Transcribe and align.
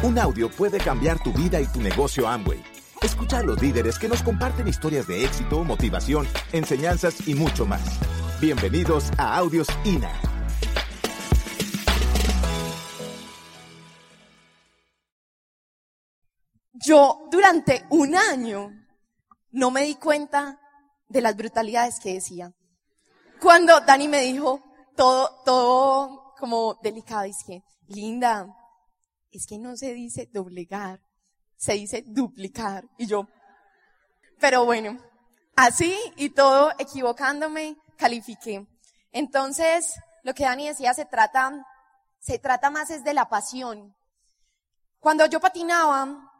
Un 0.00 0.16
audio 0.16 0.48
puede 0.48 0.78
cambiar 0.78 1.20
tu 1.20 1.32
vida 1.32 1.60
y 1.60 1.66
tu 1.66 1.80
negocio 1.80 2.28
Amway. 2.28 2.62
Escucha 3.02 3.38
a 3.38 3.42
los 3.42 3.60
líderes 3.60 3.98
que 3.98 4.06
nos 4.06 4.22
comparten 4.22 4.68
historias 4.68 5.08
de 5.08 5.24
éxito, 5.24 5.64
motivación, 5.64 6.24
enseñanzas 6.52 7.26
y 7.26 7.34
mucho 7.34 7.66
más. 7.66 7.98
Bienvenidos 8.40 9.10
a 9.18 9.36
Audios 9.36 9.66
INA. 9.84 10.12
Yo 16.74 17.26
durante 17.32 17.84
un 17.90 18.14
año 18.14 18.70
no 19.50 19.72
me 19.72 19.82
di 19.82 19.96
cuenta 19.96 20.60
de 21.08 21.20
las 21.22 21.36
brutalidades 21.36 21.98
que 21.98 22.14
decía. 22.14 22.52
Cuando 23.40 23.80
Dani 23.80 24.06
me 24.06 24.22
dijo 24.22 24.62
todo, 24.96 25.42
todo 25.44 26.34
como 26.38 26.78
delicado, 26.84 27.24
que, 27.44 27.64
linda, 27.88 28.46
es 29.32 29.46
que 29.46 29.58
no 29.58 29.76
se 29.76 29.94
dice 29.94 30.28
doblegar, 30.32 31.00
se 31.56 31.74
dice 31.74 32.04
duplicar. 32.06 32.84
Y 32.96 33.06
yo, 33.06 33.28
pero 34.40 34.64
bueno, 34.64 34.98
así 35.56 35.94
y 36.16 36.30
todo 36.30 36.72
equivocándome, 36.78 37.76
califiqué. 37.96 38.66
Entonces, 39.12 39.94
lo 40.22 40.34
que 40.34 40.44
Dani 40.44 40.68
decía 40.68 40.94
se 40.94 41.04
trata, 41.04 41.64
se 42.18 42.38
trata 42.38 42.70
más 42.70 42.90
es 42.90 43.04
de 43.04 43.14
la 43.14 43.28
pasión. 43.28 43.94
Cuando 45.00 45.26
yo 45.26 45.40
patinaba, 45.40 46.32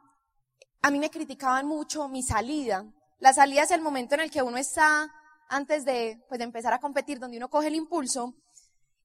a 0.82 0.90
mí 0.90 0.98
me 0.98 1.10
criticaban 1.10 1.66
mucho 1.66 2.08
mi 2.08 2.22
salida. 2.22 2.84
La 3.18 3.32
salida 3.32 3.62
es 3.62 3.70
el 3.70 3.80
momento 3.80 4.14
en 4.14 4.22
el 4.22 4.30
que 4.30 4.42
uno 4.42 4.56
está 4.56 5.12
antes 5.48 5.84
de, 5.84 6.24
pues, 6.28 6.38
de 6.38 6.44
empezar 6.44 6.72
a 6.72 6.78
competir, 6.78 7.18
donde 7.18 7.36
uno 7.36 7.48
coge 7.48 7.68
el 7.68 7.74
impulso. 7.74 8.34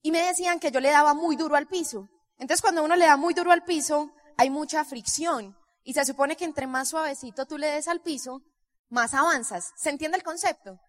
Y 0.02 0.12
me 0.12 0.22
decían 0.26 0.60
que 0.60 0.72
yo 0.72 0.80
le 0.80 0.92
daba 0.92 1.14
muy 1.14 1.36
duro 1.36 1.56
al 1.56 1.68
piso. 1.68 2.10
Entonces 2.38 2.62
cuando 2.62 2.84
uno 2.84 2.96
le 2.96 3.06
da 3.06 3.18
muy 3.18 3.34
duro 3.34 3.52
al 3.52 3.64
piso, 3.64 4.12
hay 4.38 4.50
mucha 4.50 4.84
fricción. 4.84 5.56
Y 5.84 5.94
se 5.94 6.06
supone 6.06 6.36
que 6.36 6.46
entre 6.46 6.68
más 6.68 6.90
suavecito 6.90 7.46
tú 7.46 7.58
le 7.58 7.68
des 7.68 7.88
al 7.88 8.02
piso, 8.02 8.42
más 8.90 9.14
avanzas. 9.14 9.72
¿Se 9.76 9.90
entiende 9.90 10.18
el 10.18 10.24
concepto? 10.24 10.80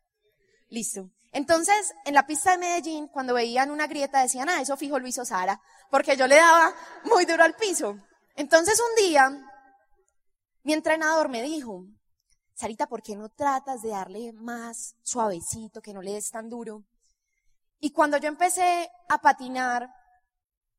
Listo. 0.68 1.10
Entonces, 1.32 1.92
en 2.04 2.14
la 2.14 2.26
pista 2.26 2.52
de 2.52 2.58
Medellín, 2.58 3.08
cuando 3.08 3.34
veían 3.34 3.72
una 3.72 3.88
grieta, 3.88 4.22
decían, 4.22 4.48
ah, 4.48 4.60
eso 4.60 4.76
fijo 4.76 5.00
Luis 5.00 5.18
Osara, 5.18 5.60
porque 5.90 6.16
yo 6.16 6.28
le 6.28 6.36
daba 6.36 6.72
muy 7.04 7.24
duro 7.24 7.42
al 7.42 7.56
piso. 7.56 7.96
Entonces 8.36 8.80
un 8.80 9.04
día, 9.04 9.30
mi 10.62 10.72
entrenador 10.72 11.28
me 11.28 11.42
dijo, 11.42 11.86
Sarita, 12.54 12.86
¿por 12.86 13.02
qué 13.02 13.16
no 13.16 13.30
tratas 13.30 13.82
de 13.82 13.88
darle 13.88 14.32
más 14.32 14.94
suavecito, 15.02 15.82
que 15.82 15.92
no 15.92 16.02
le 16.02 16.12
des 16.12 16.30
tan 16.30 16.48
duro? 16.48 16.84
Y 17.80 17.90
cuando 17.90 18.16
yo 18.16 18.28
empecé 18.28 18.88
a 19.08 19.18
patinar, 19.20 19.90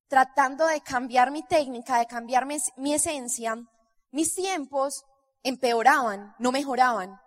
tratando 0.08 0.67
de 0.67 0.81
cambiar 0.81 1.31
mi 1.31 1.44
técnica, 1.44 1.98
de 1.98 2.06
cambiar 2.06 2.45
mi, 2.45 2.94
esencia, 2.94 3.58
mis 4.12 4.36
tiempos 4.36 5.03
empeoraban, 5.44 6.36
no 6.39 6.52
mejoraban. 6.52 7.20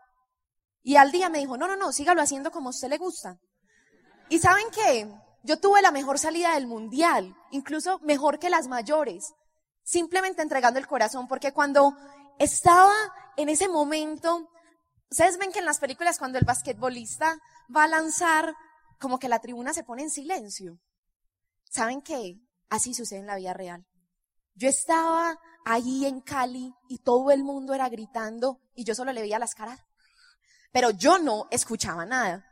Y 0.82 0.96
al 0.96 1.10
día 1.10 1.28
me 1.28 1.38
dijo, 1.38 1.56
no, 1.56 1.66
no, 1.66 1.76
no, 1.76 1.92
sígalo 1.92 2.22
haciendo 2.22 2.50
como 2.50 2.68
a 2.68 2.70
usted 2.70 2.88
le 2.88 2.98
gusta. 2.98 3.38
¿Y 4.28 4.38
saben 4.38 4.66
qué? 4.72 5.12
Yo 5.42 5.58
tuve 5.58 5.82
la 5.82 5.90
mejor 5.90 6.18
salida 6.18 6.54
del 6.54 6.66
mundial, 6.66 7.34
incluso 7.50 7.98
mejor 8.00 8.38
que 8.38 8.50
las 8.50 8.68
mayores, 8.68 9.34
simplemente 9.82 10.42
entregando 10.42 10.78
el 10.78 10.86
corazón, 10.86 11.28
porque 11.28 11.52
cuando 11.52 11.96
estaba 12.38 12.94
en 13.36 13.48
ese 13.48 13.68
momento, 13.68 14.48
ustedes 15.10 15.38
ven 15.38 15.52
que 15.52 15.60
en 15.60 15.64
las 15.64 15.78
películas 15.78 16.18
cuando 16.18 16.38
el 16.38 16.44
basquetbolista 16.44 17.38
va 17.74 17.84
a 17.84 17.88
lanzar, 17.88 18.54
como 18.98 19.18
que 19.18 19.28
la 19.28 19.40
tribuna 19.40 19.72
se 19.72 19.84
pone 19.84 20.02
en 20.02 20.10
silencio. 20.10 20.78
¿Saben 21.70 22.02
qué? 22.02 22.40
Así 22.70 22.94
sucede 22.94 23.20
en 23.20 23.26
la 23.26 23.36
vida 23.36 23.54
real. 23.54 23.86
Yo 24.54 24.68
estaba 24.68 25.38
ahí 25.64 26.06
en 26.06 26.20
Cali 26.20 26.74
y 26.88 26.98
todo 26.98 27.30
el 27.30 27.44
mundo 27.44 27.74
era 27.74 27.88
gritando 27.88 28.60
y 28.74 28.84
yo 28.84 28.94
solo 28.94 29.12
le 29.12 29.20
veía 29.20 29.38
las 29.38 29.54
caras. 29.54 29.80
Pero 30.72 30.90
yo 30.90 31.18
no 31.18 31.46
escuchaba 31.50 32.04
nada. 32.04 32.44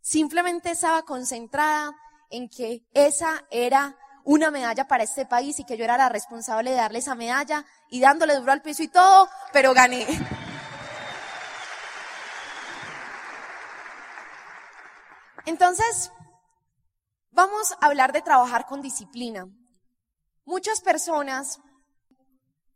Simplemente 0.00 0.70
estaba 0.70 1.02
concentrada 1.02 1.92
en 2.30 2.48
que 2.48 2.86
esa 2.94 3.44
era 3.50 3.96
una 4.24 4.50
medalla 4.50 4.86
para 4.86 5.04
este 5.04 5.26
país 5.26 5.58
y 5.58 5.64
que 5.64 5.76
yo 5.76 5.84
era 5.84 5.96
la 5.96 6.08
responsable 6.08 6.70
de 6.70 6.76
darle 6.76 7.00
esa 7.00 7.14
medalla 7.14 7.64
y 7.90 8.00
dándole 8.00 8.36
duro 8.36 8.52
al 8.52 8.62
piso 8.62 8.82
y 8.82 8.88
todo, 8.88 9.28
pero 9.52 9.74
gané. 9.74 10.06
Entonces, 15.46 16.12
vamos 17.30 17.72
a 17.72 17.86
hablar 17.86 18.12
de 18.12 18.22
trabajar 18.22 18.66
con 18.66 18.82
disciplina. 18.82 19.46
Muchas 20.44 20.80
personas 20.80 21.60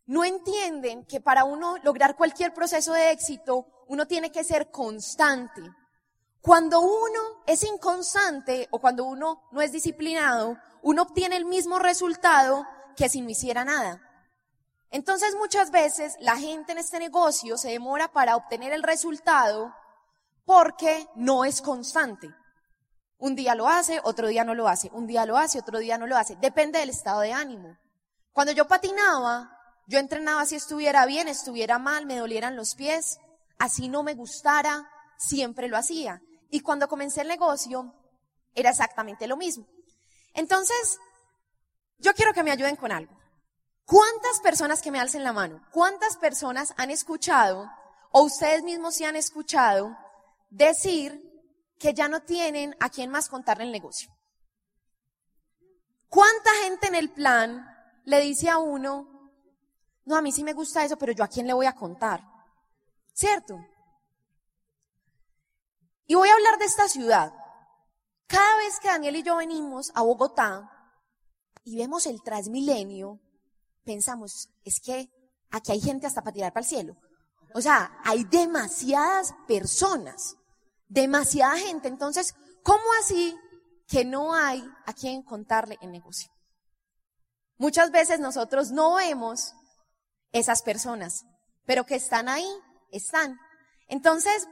no 0.07 0.25
entienden 0.25 1.05
que 1.07 1.21
para 1.21 1.45
uno 1.45 1.77
lograr 1.83 2.17
cualquier 2.17 2.53
proceso 2.53 2.93
de 2.93 3.11
éxito, 3.11 3.67
uno 3.89 4.07
tiene 4.07 4.31
que 4.31 4.45
ser 4.45 4.71
constante. 4.71 5.63
Cuando 6.41 6.81
uno 6.81 7.43
es 7.47 7.63
inconstante 7.65 8.69
o 8.71 8.79
cuando 8.79 9.05
uno 9.05 9.49
no 9.51 9.63
es 9.63 9.73
disciplinado, 9.73 10.59
uno 10.83 11.03
obtiene 11.03 11.37
el 11.37 11.47
mismo 11.47 11.79
resultado 11.79 12.67
que 12.97 13.09
si 13.09 13.23
no 13.23 13.31
hiciera 13.31 13.65
nada. 13.65 14.01
Entonces 14.91 15.35
muchas 15.37 15.71
veces 15.71 16.17
la 16.21 16.37
gente 16.37 16.73
en 16.73 16.79
este 16.79 16.99
negocio 16.99 17.57
se 17.57 17.71
demora 17.71 18.13
para 18.13 18.37
obtener 18.37 18.73
el 18.73 18.83
resultado 18.83 19.75
porque 20.45 21.09
no 21.17 21.45
es 21.45 21.63
constante. 21.63 22.29
Un 23.25 23.35
día 23.37 23.55
lo 23.55 23.69
hace, 23.69 24.03
otro 24.05 24.29
día 24.29 24.45
no 24.45 24.55
lo 24.55 24.69
hace, 24.69 24.91
un 24.93 25.07
día 25.07 25.25
lo 25.25 25.39
hace, 25.39 25.59
otro 25.59 25.79
día 25.79 25.97
no 25.97 26.07
lo 26.07 26.15
hace. 26.15 26.37
Depende 26.43 26.79
del 26.79 26.91
estado 26.91 27.21
de 27.21 27.33
ánimo. 27.33 27.75
Cuando 28.35 28.53
yo 28.53 28.69
patinaba, 28.69 29.51
yo 29.87 29.99
entrenaba 29.99 30.45
si 30.45 30.57
estuviera 30.57 31.07
bien, 31.07 31.27
estuviera 31.27 31.79
mal, 31.79 32.05
me 32.05 32.19
dolieran 32.19 32.55
los 32.55 32.75
pies, 32.75 33.17
así 33.59 33.89
no 33.89 34.03
me 34.03 34.13
gustara, 34.13 34.91
siempre 35.17 35.69
lo 35.69 35.79
hacía. 35.79 36.21
Y 36.51 36.61
cuando 36.61 36.87
comencé 36.87 37.23
el 37.23 37.29
negocio, 37.29 37.95
era 38.55 38.69
exactamente 38.69 39.27
lo 39.27 39.39
mismo. 39.39 39.67
Entonces, 40.35 40.99
yo 41.97 42.13
quiero 42.13 42.35
que 42.35 42.43
me 42.43 42.51
ayuden 42.51 42.77
con 42.77 42.93
algo. 42.93 43.19
¿Cuántas 43.87 44.39
personas 44.41 44.83
que 44.83 44.91
me 44.91 45.01
alcen 45.01 45.25
la 45.25 45.33
mano? 45.33 45.67
¿Cuántas 45.73 46.19
personas 46.19 46.75
han 46.77 46.91
escuchado 46.91 47.71
o 48.13 48.21
ustedes 48.21 48.63
mismos 48.63 48.97
se 48.97 49.07
han 49.07 49.17
escuchado 49.17 49.97
decir 50.51 51.34
que 51.79 51.95
ya 51.95 52.09
no 52.09 52.23
tienen 52.23 52.77
a 52.81 52.91
quién 52.91 53.11
más 53.11 53.29
contarle 53.29 53.65
el 53.65 53.73
negocio? 53.73 54.11
¿Cuánta 56.09 56.51
gente 56.63 56.87
en 56.87 56.95
el 56.95 57.13
plan 57.13 57.67
le 58.05 58.21
dice 58.21 58.49
a 58.49 58.59
uno, 58.59 59.33
no, 60.05 60.17
a 60.17 60.23
mí 60.23 60.33
sí 60.33 60.45
me 60.45 60.53
gusta 60.53 60.85
eso, 60.85 60.97
pero 60.97 61.13
yo 61.13 61.25
a 61.25 61.29
quién 61.29 61.47
le 61.47 61.55
voy 61.55 61.67
a 61.67 61.75
contar? 61.75 62.23
¿Cierto? 63.13 63.59
Y 66.07 66.15
voy 66.15 66.29
a 66.29 66.35
hablar 66.35 66.59
de 66.59 66.67
esta 66.67 66.89
ciudad. 66.89 67.33
Cada 68.27 68.57
vez 68.59 68.79
que 68.81 68.89
Daniel 68.89 69.17
y 69.17 69.23
yo 69.23 69.37
venimos 69.37 69.91
a 69.95 70.03
Bogotá 70.03 70.71
y 71.65 71.77
vemos 71.77 72.07
el 72.07 72.23
Transmilenio, 72.23 73.21
pensamos, 73.85 74.51
es 74.65 74.81
que 74.81 75.11
aquí 75.51 75.73
hay 75.73 75.81
gente 75.81 76.07
hasta 76.07 76.23
para 76.23 76.35
tirar 76.35 76.53
para 76.53 76.63
el 76.63 76.69
cielo. 76.69 76.97
O 77.55 77.61
sea, 77.61 77.99
hay 78.05 78.25
demasiadas 78.25 79.35
personas, 79.47 80.37
demasiada 80.95 81.59
gente. 81.59 81.89
Entonces, 81.89 82.35
¿cómo 82.63 82.85
así 83.01 83.37
que 83.87 84.05
no 84.05 84.35
hay 84.35 84.65
a 84.87 84.95
quien 84.95 85.23
contarle 85.23 85.77
el 85.83 85.93
negocio? 85.93 86.31
Muchas 87.59 87.91
veces 87.91 88.21
nosotros 88.21 88.71
no 88.71 88.95
vemos 88.95 89.53
esas 90.33 90.63
personas, 90.63 91.25
pero 91.67 91.85
que 91.85 91.97
están 91.97 92.29
ahí, 92.29 92.49
están. 92.91 93.39
Entonces, 93.89 94.49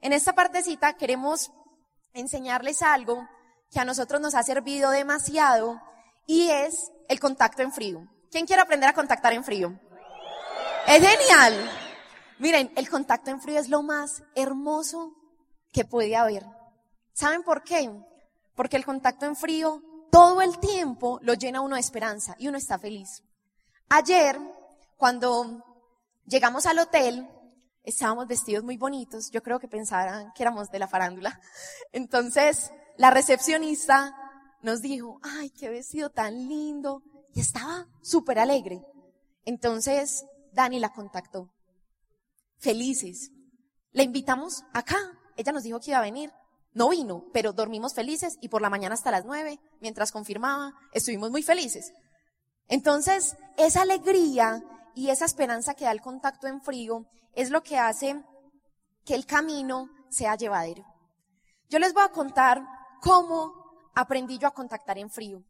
en 0.00 0.12
esta 0.12 0.34
partecita 0.34 0.94
queremos 0.94 1.50
enseñarles 2.12 2.82
algo 2.82 3.26
que 3.70 3.80
a 3.80 3.84
nosotros 3.84 4.20
nos 4.20 4.34
ha 4.34 4.42
servido 4.42 4.90
demasiado 4.90 5.80
y 6.26 6.48
es 6.50 6.92
el 7.08 7.20
contacto 7.20 7.62
en 7.62 7.72
frío. 7.72 8.06
¿Quién 8.30 8.46
quiere 8.46 8.62
aprender 8.62 8.88
a 8.88 8.94
contactar 8.94 9.32
en 9.32 9.44
frío? 9.44 9.78
Es 10.86 11.02
genial. 11.02 11.70
Miren, 12.38 12.72
el 12.76 12.88
contacto 12.88 13.30
en 13.30 13.40
frío 13.40 13.58
es 13.58 13.68
lo 13.68 13.82
más 13.82 14.22
hermoso 14.34 15.14
que 15.76 15.84
puede 15.84 16.16
haber. 16.16 16.42
¿Saben 17.12 17.42
por 17.42 17.62
qué? 17.62 17.92
Porque 18.54 18.78
el 18.78 18.86
contacto 18.86 19.26
en 19.26 19.36
frío 19.36 19.82
todo 20.10 20.40
el 20.40 20.58
tiempo 20.58 21.18
lo 21.20 21.34
llena 21.34 21.60
uno 21.60 21.74
de 21.74 21.82
esperanza 21.82 22.34
y 22.38 22.48
uno 22.48 22.56
está 22.56 22.78
feliz. 22.78 23.22
Ayer, 23.90 24.40
cuando 24.96 25.62
llegamos 26.24 26.64
al 26.64 26.78
hotel, 26.78 27.28
estábamos 27.84 28.26
vestidos 28.26 28.64
muy 28.64 28.78
bonitos, 28.78 29.30
yo 29.30 29.42
creo 29.42 29.60
que 29.60 29.68
pensaran 29.68 30.32
que 30.34 30.44
éramos 30.44 30.70
de 30.70 30.78
la 30.78 30.88
farándula. 30.88 31.38
Entonces, 31.92 32.70
la 32.96 33.10
recepcionista 33.10 34.16
nos 34.62 34.80
dijo, 34.80 35.20
ay, 35.22 35.50
qué 35.50 35.68
vestido 35.68 36.08
tan 36.08 36.48
lindo, 36.48 37.02
y 37.34 37.40
estaba 37.40 37.86
súper 38.00 38.38
alegre. 38.38 38.80
Entonces, 39.44 40.24
Dani 40.52 40.80
la 40.80 40.94
contactó. 40.94 41.52
Felices. 42.56 43.30
La 43.92 44.04
invitamos 44.04 44.64
acá. 44.72 44.96
Ella 45.36 45.52
nos 45.52 45.62
dijo 45.62 45.80
que 45.80 45.90
iba 45.90 45.98
a 45.98 46.02
venir. 46.02 46.32
No 46.72 46.90
vino, 46.90 47.24
pero 47.32 47.52
dormimos 47.52 47.94
felices 47.94 48.36
y 48.40 48.48
por 48.48 48.60
la 48.60 48.68
mañana 48.68 48.94
hasta 48.94 49.10
las 49.10 49.24
nueve, 49.24 49.58
mientras 49.80 50.12
confirmaba, 50.12 50.74
estuvimos 50.92 51.30
muy 51.30 51.42
felices. 51.42 51.92
Entonces, 52.68 53.36
esa 53.56 53.82
alegría 53.82 54.62
y 54.94 55.08
esa 55.08 55.24
esperanza 55.24 55.74
que 55.74 55.84
da 55.84 55.92
el 55.92 56.02
contacto 56.02 56.46
en 56.46 56.60
frío 56.60 57.06
es 57.32 57.50
lo 57.50 57.62
que 57.62 57.78
hace 57.78 58.22
que 59.04 59.14
el 59.14 59.24
camino 59.24 59.88
sea 60.10 60.36
llevadero. 60.36 60.84
Yo 61.68 61.78
les 61.78 61.94
voy 61.94 62.02
a 62.02 62.10
contar 62.10 62.62
cómo 63.00 63.54
aprendí 63.94 64.38
yo 64.38 64.48
a 64.48 64.54
contactar 64.54 64.98
en 64.98 65.10
frío. 65.10 65.42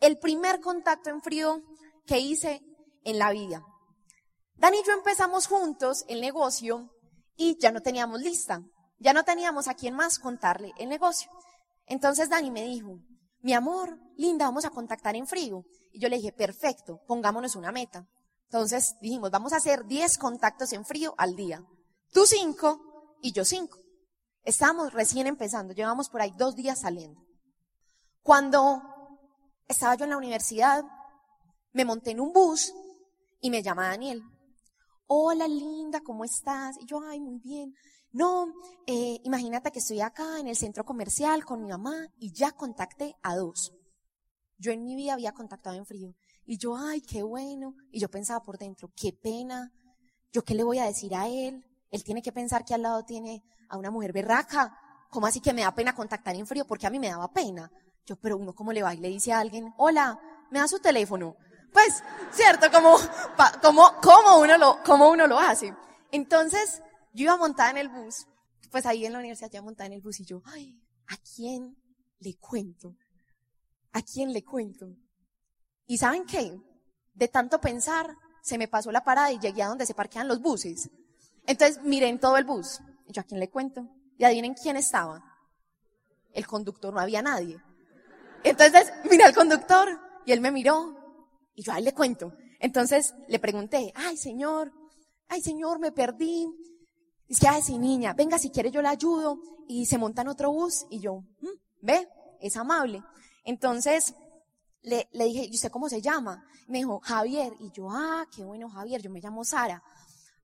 El 0.00 0.18
primer 0.18 0.60
contacto 0.60 1.10
en 1.10 1.22
frío 1.22 1.62
que 2.06 2.18
hice 2.18 2.62
en 3.04 3.18
la 3.18 3.32
vida. 3.32 3.64
Dani 4.54 4.78
y 4.78 4.86
yo 4.86 4.92
empezamos 4.92 5.46
juntos 5.46 6.04
el 6.08 6.20
negocio 6.20 6.90
y 7.36 7.58
ya 7.58 7.70
no 7.70 7.80
teníamos 7.80 8.20
lista, 8.20 8.62
ya 8.98 9.12
no 9.12 9.24
teníamos 9.24 9.68
a 9.68 9.74
quién 9.74 9.94
más 9.94 10.18
contarle 10.18 10.72
el 10.78 10.88
negocio. 10.88 11.30
Entonces 11.86 12.28
Dani 12.28 12.50
me 12.50 12.64
dijo, 12.64 12.98
mi 13.40 13.54
amor, 13.54 13.98
linda, 14.16 14.46
vamos 14.46 14.64
a 14.64 14.70
contactar 14.70 15.16
en 15.16 15.26
frío. 15.26 15.64
Y 15.92 16.00
yo 16.00 16.08
le 16.08 16.16
dije, 16.16 16.32
perfecto, 16.32 17.00
pongámonos 17.06 17.56
una 17.56 17.72
meta. 17.72 18.06
Entonces 18.44 18.96
dijimos, 19.00 19.30
vamos 19.30 19.52
a 19.52 19.56
hacer 19.56 19.84
10 19.84 20.18
contactos 20.18 20.72
en 20.72 20.84
frío 20.84 21.14
al 21.18 21.36
día. 21.36 21.62
Tú 22.12 22.26
5 22.26 23.18
y 23.22 23.32
yo 23.32 23.44
5. 23.44 23.78
Estábamos 24.42 24.92
recién 24.92 25.26
empezando, 25.26 25.74
llevamos 25.74 26.08
por 26.08 26.22
ahí 26.22 26.32
dos 26.36 26.56
días 26.56 26.80
saliendo. 26.80 27.20
Cuando 28.22 28.82
estaba 29.66 29.94
yo 29.94 30.04
en 30.04 30.10
la 30.10 30.16
universidad, 30.16 30.84
me 31.72 31.84
monté 31.84 32.12
en 32.12 32.20
un 32.20 32.32
bus 32.32 32.72
y 33.40 33.50
me 33.50 33.62
llama 33.62 33.88
Daniel. 33.88 34.22
Hola 35.06 35.46
linda, 35.46 36.00
¿cómo 36.00 36.24
estás? 36.24 36.76
Y 36.80 36.86
yo, 36.86 37.00
ay, 37.00 37.20
muy 37.20 37.38
bien. 37.38 37.74
No, 38.12 38.54
eh, 38.86 39.20
imagínate 39.24 39.70
que 39.70 39.80
estoy 39.80 40.00
acá 40.00 40.38
en 40.40 40.48
el 40.48 40.56
centro 40.56 40.84
comercial 40.84 41.44
con 41.44 41.60
mi 41.60 41.68
mamá 41.68 42.08
y 42.18 42.32
ya 42.32 42.52
contacté 42.52 43.16
a 43.22 43.36
dos. 43.36 43.72
Yo 44.56 44.72
en 44.72 44.84
mi 44.84 44.96
vida 44.96 45.12
había 45.12 45.32
contactado 45.32 45.76
en 45.76 45.86
frío. 45.86 46.14
Y 46.46 46.56
yo, 46.56 46.76
ay, 46.76 47.02
qué 47.02 47.22
bueno. 47.22 47.74
Y 47.92 48.00
yo 48.00 48.08
pensaba 48.08 48.42
por 48.42 48.58
dentro, 48.58 48.90
qué 48.96 49.12
pena. 49.12 49.72
¿Yo 50.32 50.42
qué 50.42 50.54
le 50.54 50.64
voy 50.64 50.78
a 50.78 50.84
decir 50.84 51.14
a 51.14 51.28
él? 51.28 51.64
Él 51.90 52.04
tiene 52.04 52.22
que 52.22 52.32
pensar 52.32 52.64
que 52.64 52.74
al 52.74 52.82
lado 52.82 53.04
tiene 53.04 53.44
a 53.68 53.76
una 53.76 53.90
mujer 53.90 54.12
berraca. 54.12 54.76
¿Cómo 55.10 55.26
así 55.26 55.40
que 55.40 55.52
me 55.52 55.62
da 55.62 55.74
pena 55.74 55.94
contactar 55.94 56.34
en 56.34 56.46
frío? 56.46 56.66
Porque 56.66 56.86
a 56.86 56.90
mí 56.90 56.98
me 56.98 57.08
daba 57.08 57.30
pena. 57.32 57.70
Yo, 58.06 58.16
pero 58.16 58.36
uno, 58.36 58.54
¿cómo 58.54 58.72
le 58.72 58.82
va? 58.82 58.94
Y 58.94 58.98
le 58.98 59.08
dice 59.08 59.32
a 59.32 59.40
alguien, 59.40 59.72
hola, 59.76 60.18
me 60.50 60.58
da 60.58 60.66
su 60.66 60.80
teléfono. 60.80 61.36
Pues, 61.72 62.02
cierto, 62.32 62.70
como, 62.72 62.96
como, 63.62 64.00
como 64.02 64.38
uno 64.40 64.56
lo, 64.56 64.82
como 64.82 65.10
uno 65.10 65.26
lo 65.26 65.38
hace. 65.38 65.74
Entonces, 66.10 66.82
yo 67.18 67.24
iba 67.24 67.36
montada 67.36 67.70
en 67.70 67.78
el 67.78 67.88
bus, 67.88 68.26
pues 68.70 68.86
ahí 68.86 69.04
en 69.04 69.12
la 69.12 69.18
universidad 69.18 69.50
ya 69.50 69.60
montada 69.60 69.88
en 69.88 69.94
el 69.94 70.00
bus 70.00 70.20
y 70.20 70.24
yo, 70.24 70.40
ay, 70.44 70.80
¿a 71.08 71.16
quién 71.16 71.76
le 72.20 72.36
cuento? 72.36 72.96
¿A 73.92 74.02
quién 74.02 74.32
le 74.32 74.44
cuento? 74.44 74.94
¿Y 75.86 75.98
saben 75.98 76.24
qué? 76.26 76.56
De 77.14 77.28
tanto 77.28 77.60
pensar, 77.60 78.14
se 78.42 78.56
me 78.56 78.68
pasó 78.68 78.92
la 78.92 79.02
parada 79.02 79.32
y 79.32 79.38
llegué 79.38 79.62
a 79.62 79.68
donde 79.68 79.84
se 79.84 79.94
parquean 79.94 80.28
los 80.28 80.40
buses. 80.40 80.90
Entonces 81.44 81.82
miré 81.82 82.08
en 82.08 82.20
todo 82.20 82.36
el 82.36 82.44
bus. 82.44 82.80
Y 83.06 83.12
yo, 83.12 83.22
¿a 83.22 83.24
quién 83.24 83.40
le 83.40 83.50
cuento? 83.50 83.88
Y 84.16 84.24
adivinen 84.24 84.54
quién 84.54 84.76
estaba. 84.76 85.24
El 86.32 86.46
conductor, 86.46 86.94
no 86.94 87.00
había 87.00 87.22
nadie. 87.22 87.58
Entonces 88.44 88.92
miré 89.10 89.24
al 89.24 89.34
conductor 89.34 89.88
y 90.24 90.32
él 90.32 90.40
me 90.40 90.52
miró 90.52 90.94
y 91.58 91.62
yo, 91.62 91.72
ahí 91.72 91.82
le 91.82 91.92
cuento. 91.92 92.32
Entonces 92.60 93.16
le 93.26 93.40
pregunté, 93.40 93.92
ay 93.96 94.16
señor, 94.16 94.72
ay 95.26 95.42
señor, 95.42 95.80
me 95.80 95.90
perdí. 95.90 96.46
Dice 97.28 97.46
ay 97.46 97.62
sí 97.62 97.78
niña, 97.78 98.14
venga 98.14 98.38
si 98.38 98.50
quiere 98.50 98.70
yo 98.70 98.82
la 98.82 98.90
ayudo. 98.90 99.38
Y 99.68 99.84
se 99.86 99.98
monta 99.98 100.22
en 100.22 100.28
otro 100.28 100.50
bus 100.50 100.86
y 100.88 100.98
yo, 100.98 101.20
mm, 101.40 101.82
ve, 101.82 102.08
es 102.40 102.56
amable. 102.56 103.02
Entonces 103.44 104.14
le, 104.82 105.08
le 105.12 105.24
dije, 105.24 105.44
¿y 105.44 105.54
usted 105.54 105.70
cómo 105.70 105.88
se 105.88 106.00
llama? 106.00 106.42
Me 106.68 106.78
dijo, 106.78 107.00
Javier. 107.00 107.52
Y 107.60 107.70
yo, 107.70 107.88
ah, 107.90 108.26
qué 108.34 108.44
bueno 108.44 108.70
Javier, 108.70 109.02
yo 109.02 109.10
me 109.10 109.20
llamo 109.20 109.44
Sara. 109.44 109.82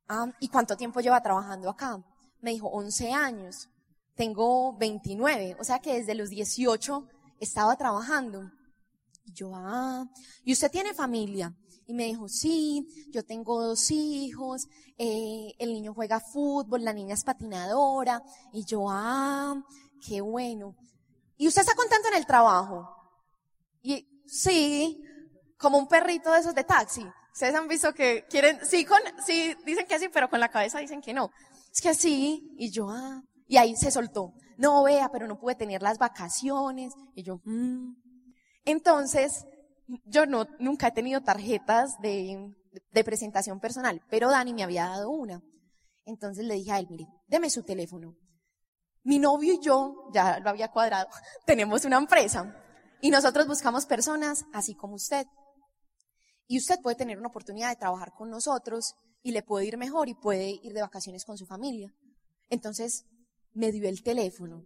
Ah, 0.09 0.27
¿y 0.41 0.49
cuánto 0.49 0.77
tiempo 0.77 1.01
lleva 1.01 1.23
trabajando 1.23 1.71
acá? 1.71 2.03
Me 2.41 2.51
dijo, 2.51 2.69
11 2.69 3.13
años. 3.13 3.69
Tengo 4.15 4.77
29, 4.77 5.57
o 5.59 5.65
sea 5.65 5.81
que 5.81 5.95
desde 5.95 6.15
los 6.15 6.31
18 6.31 7.09
estaba 7.41 7.77
trabajando. 7.77 8.51
Y 9.25 9.33
yo, 9.33 9.51
ah, 9.55 10.05
¿y 10.45 10.53
usted 10.53 10.71
tiene 10.71 10.95
familia? 10.95 11.55
Y 11.87 11.95
me 11.95 12.05
dijo, 12.05 12.29
sí, 12.29 12.87
yo 13.11 13.25
tengo 13.25 13.63
dos 13.63 13.91
hijos, 13.91 14.69
eh, 14.97 15.53
el 15.59 15.73
niño 15.73 15.93
juega 15.95 16.21
fútbol, 16.21 16.85
la 16.85 16.93
niña 16.93 17.15
es 17.15 17.25
patinadora. 17.25 18.23
Y 18.53 18.65
yo, 18.65 18.87
ah, 18.89 19.55
qué 20.07 20.21
bueno. 20.21 20.75
¿Y 21.37 21.49
usted 21.49 21.63
está 21.63 21.75
contento 21.75 22.09
en 22.09 22.15
el 22.15 22.27
trabajo? 22.27 22.89
Y 23.83 24.07
sí, 24.27 25.03
como 25.59 25.79
un 25.79 25.89
perrito 25.89 26.33
de 26.33 26.41
esos 26.41 26.55
de 26.55 26.65
taxi. 26.65 27.05
Ustedes 27.33 27.55
han 27.55 27.69
visto 27.69 27.93
que 27.93 28.25
quieren, 28.31 28.61
sí, 28.65 28.85
con, 28.85 29.01
sí, 29.27 29.55
dicen 29.67 29.87
que 29.87 29.99
sí, 29.99 30.09
pero 30.09 30.31
con 30.31 30.41
la 30.41 30.51
cabeza 30.51 30.79
dicen 30.79 31.01
que 31.01 31.13
no. 31.13 31.31
Es 31.73 31.81
que 31.81 31.95
sí, 31.95 32.55
y 32.57 32.71
yo, 32.71 32.89
ah, 32.89 33.23
y 33.49 33.57
ahí 33.57 33.77
se 33.77 33.91
soltó. 33.91 34.33
No, 34.57 34.85
vea, 34.85 35.11
pero 35.13 35.27
no 35.27 35.39
pude 35.39 35.55
tener 35.55 35.83
las 35.83 35.99
vacaciones. 35.99 36.95
Y 37.15 37.25
yo, 37.25 37.41
mmm. 37.45 37.95
Entonces, 38.65 39.45
yo 39.87 40.27
no, 40.27 40.47
nunca 40.59 40.89
he 40.89 40.93
tenido 40.93 41.23
tarjetas 41.23 41.99
de, 42.01 42.55
presentación 43.05 43.61
personal, 43.61 44.03
pero 44.09 44.31
Dani 44.31 44.55
me 44.55 44.63
había 44.63 44.87
dado 44.87 45.11
una. 45.11 45.43
Entonces 46.05 46.45
le 46.45 46.55
dije 46.55 46.73
a 46.73 46.79
él, 46.79 46.87
mire, 46.91 47.07
deme 47.27 47.51
su 47.51 47.63
teléfono. 47.63 48.17
Mi 49.03 49.19
novio 49.19 49.55
y 49.55 49.61
yo, 49.61 50.11
ya 50.13 50.39
lo 50.41 50.51
había 50.51 50.71
cuadrado, 50.71 51.09
tenemos 51.47 51.85
una 51.85 51.99
empresa 51.99 52.55
y 53.01 53.11
nosotros 53.11 53.47
buscamos 53.47 53.87
personas 53.87 54.45
así 54.53 54.75
como 54.75 54.95
usted. 54.95 55.27
Y 56.47 56.59
usted 56.59 56.81
puede 56.83 56.97
tener 56.97 57.19
una 57.19 57.29
oportunidad 57.29 57.71
de 57.71 57.77
trabajar 57.77 58.13
con 58.13 58.31
nosotros 58.31 58.95
y 59.23 59.33
le 59.33 59.43
puede 59.43 59.67
ir 59.67 59.79
mejor 59.79 60.09
y 60.09 60.15
puede 60.15 60.61
ir 60.63 60.73
de 60.73 60.83
vacaciones 60.83 61.25
con 61.25 61.39
su 61.39 61.47
familia. 61.47 61.95
Entonces 62.51 63.07
me 63.53 63.73
dio 63.73 63.89
el 63.89 64.03
teléfono 64.03 64.65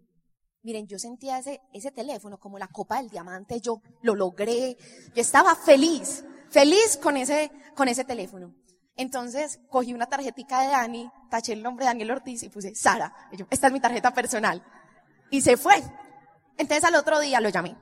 Miren, 0.69 0.87
yo 0.87 0.99
sentía 0.99 1.39
ese, 1.39 1.63
ese 1.73 1.91
teléfono 1.93 2.39
como 2.39 2.59
la 2.59 2.69
copa 2.69 2.99
del 2.99 3.09
diamante, 3.09 3.59
yo 3.59 3.81
lo 4.03 4.15
logré, 4.15 4.77
yo 5.15 5.23
estaba 5.23 5.57
feliz, 5.57 6.27
feliz 6.51 6.99
con 7.03 7.17
ese, 7.17 7.51
con 7.75 7.89
ese 7.89 8.05
teléfono. 8.05 8.55
Entonces 8.95 9.61
cogí 9.71 9.95
una 9.95 10.05
tarjetita 10.05 10.61
de 10.61 10.67
Dani, 10.67 11.11
taché 11.31 11.55
el 11.55 11.63
nombre 11.63 11.87
de 11.87 11.89
Daniel 11.89 12.11
Ortiz 12.11 12.43
y 12.43 12.51
puse 12.51 12.75
Sara. 12.75 13.15
yo, 13.33 13.47
esta 13.49 13.69
es 13.69 13.73
mi 13.73 13.81
tarjeta 13.81 14.13
personal. 14.13 14.63
Y 15.31 15.41
se 15.41 15.57
fue. 15.57 15.83
Entonces 16.59 16.85
al 16.85 16.97
otro 16.97 17.19
día 17.19 17.41
lo 17.41 17.49
llamé. 17.49 17.75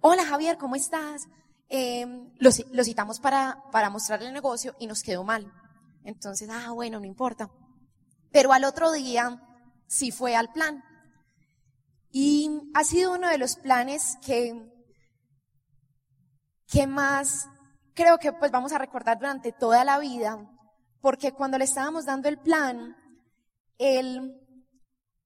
Hola 0.00 0.24
Javier, 0.24 0.56
¿cómo 0.56 0.76
estás? 0.76 1.28
Eh, 1.68 2.06
lo, 2.38 2.50
lo 2.72 2.84
citamos 2.84 3.20
para, 3.20 3.62
para 3.70 3.90
mostrarle 3.90 4.28
el 4.28 4.32
negocio 4.32 4.74
y 4.78 4.86
nos 4.86 5.02
quedó 5.02 5.24
mal. 5.24 5.52
Entonces, 6.04 6.48
ah, 6.50 6.70
bueno, 6.70 7.00
no 7.00 7.04
importa. 7.04 7.50
Pero 8.32 8.54
al 8.54 8.64
otro 8.64 8.92
día 8.92 9.42
sí 9.86 10.10
fue 10.10 10.34
al 10.34 10.50
plan. 10.52 10.82
Y 12.16 12.70
ha 12.74 12.84
sido 12.84 13.12
uno 13.12 13.28
de 13.28 13.38
los 13.38 13.56
planes 13.56 14.18
que, 14.24 14.54
que 16.68 16.86
más 16.86 17.48
creo 17.92 18.18
que 18.18 18.32
pues 18.32 18.52
vamos 18.52 18.72
a 18.72 18.78
recordar 18.78 19.18
durante 19.18 19.50
toda 19.50 19.84
la 19.84 19.98
vida, 19.98 20.38
porque 21.00 21.32
cuando 21.32 21.58
le 21.58 21.64
estábamos 21.64 22.04
dando 22.04 22.28
el 22.28 22.38
plan, 22.38 22.96
él 23.78 24.40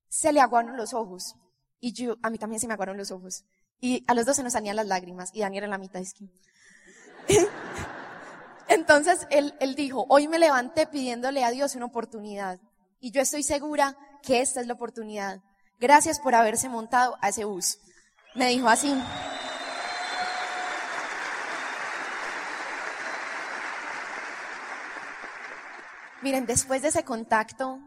se 0.09 0.33
le 0.33 0.41
aguaron 0.41 0.79
los 0.79 0.95
ojos. 0.95 1.35
Y 1.79 1.93
yo, 1.93 2.17
a 2.23 2.31
mí 2.31 2.39
también 2.39 2.59
se 2.59 2.67
me 2.67 2.73
aguaron 2.73 2.97
los 2.97 3.11
ojos. 3.11 3.45
Y 3.83 4.03
a 4.09 4.15
los 4.15 4.25
dos 4.25 4.37
se 4.37 4.43
nos 4.43 4.55
salían 4.55 4.77
las 4.77 4.87
lágrimas. 4.87 5.29
Y 5.35 5.41
Daniel 5.41 5.65
en 5.65 5.71
la 5.71 5.79
mitad 5.79 6.01
es 6.01 6.15
que... 6.15 6.25
Entonces 8.69 9.27
él, 9.29 9.55
él 9.61 9.75
dijo, 9.75 10.07
hoy 10.09 10.27
me 10.27 10.39
levanté 10.39 10.87
pidiéndole 10.87 11.45
a 11.45 11.51
Dios 11.51 11.75
una 11.75 11.85
oportunidad. 11.85 12.59
Y 12.99 13.11
yo 13.11 13.21
estoy 13.21 13.43
segura 13.43 13.95
que 14.23 14.41
esta 14.41 14.63
es 14.63 14.67
la 14.67 14.73
oportunidad. 14.73 15.43
Gracias 15.81 16.19
por 16.19 16.35
haberse 16.35 16.69
montado 16.69 17.17
a 17.21 17.29
ese 17.29 17.45
bus. 17.45 17.79
Me 18.35 18.49
dijo 18.49 18.69
así. 18.69 18.93
Miren, 26.21 26.47
después 26.47 26.83
de 26.83 26.89
ese 26.89 27.05
contacto, 27.05 27.79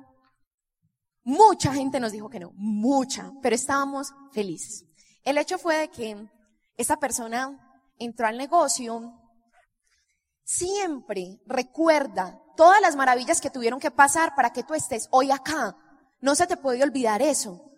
mucha 1.24 1.74
gente 1.74 2.00
nos 2.00 2.14
dijo 2.14 2.30
que 2.30 2.40
no, 2.40 2.52
mucha, 2.56 3.32
pero 3.42 3.56
estábamos 3.56 4.14
felices. 4.32 4.86
El 5.24 5.38
hecho 5.38 5.58
fue 5.58 5.76
de 5.78 5.90
que 5.90 6.30
esa 6.78 6.98
persona 6.98 7.60
entró 7.98 8.28
al 8.28 8.38
negocio, 8.38 9.14
siempre 10.46 11.42
recuerda 11.46 12.42
todas 12.56 12.82
las 12.82 12.96
maravillas 12.96 13.42
que 13.42 13.50
tuvieron 13.50 13.82
que 13.82 13.92
pasar 13.92 14.34
para 14.34 14.54
que 14.54 14.64
tú 14.64 14.76
estés 14.76 15.10
hoy 15.12 15.30
acá. 15.30 15.76
No 16.22 16.36
se 16.36 16.48
te 16.48 16.56
puede 16.56 16.84
olvidar 16.84 17.22
eso. 17.22 17.71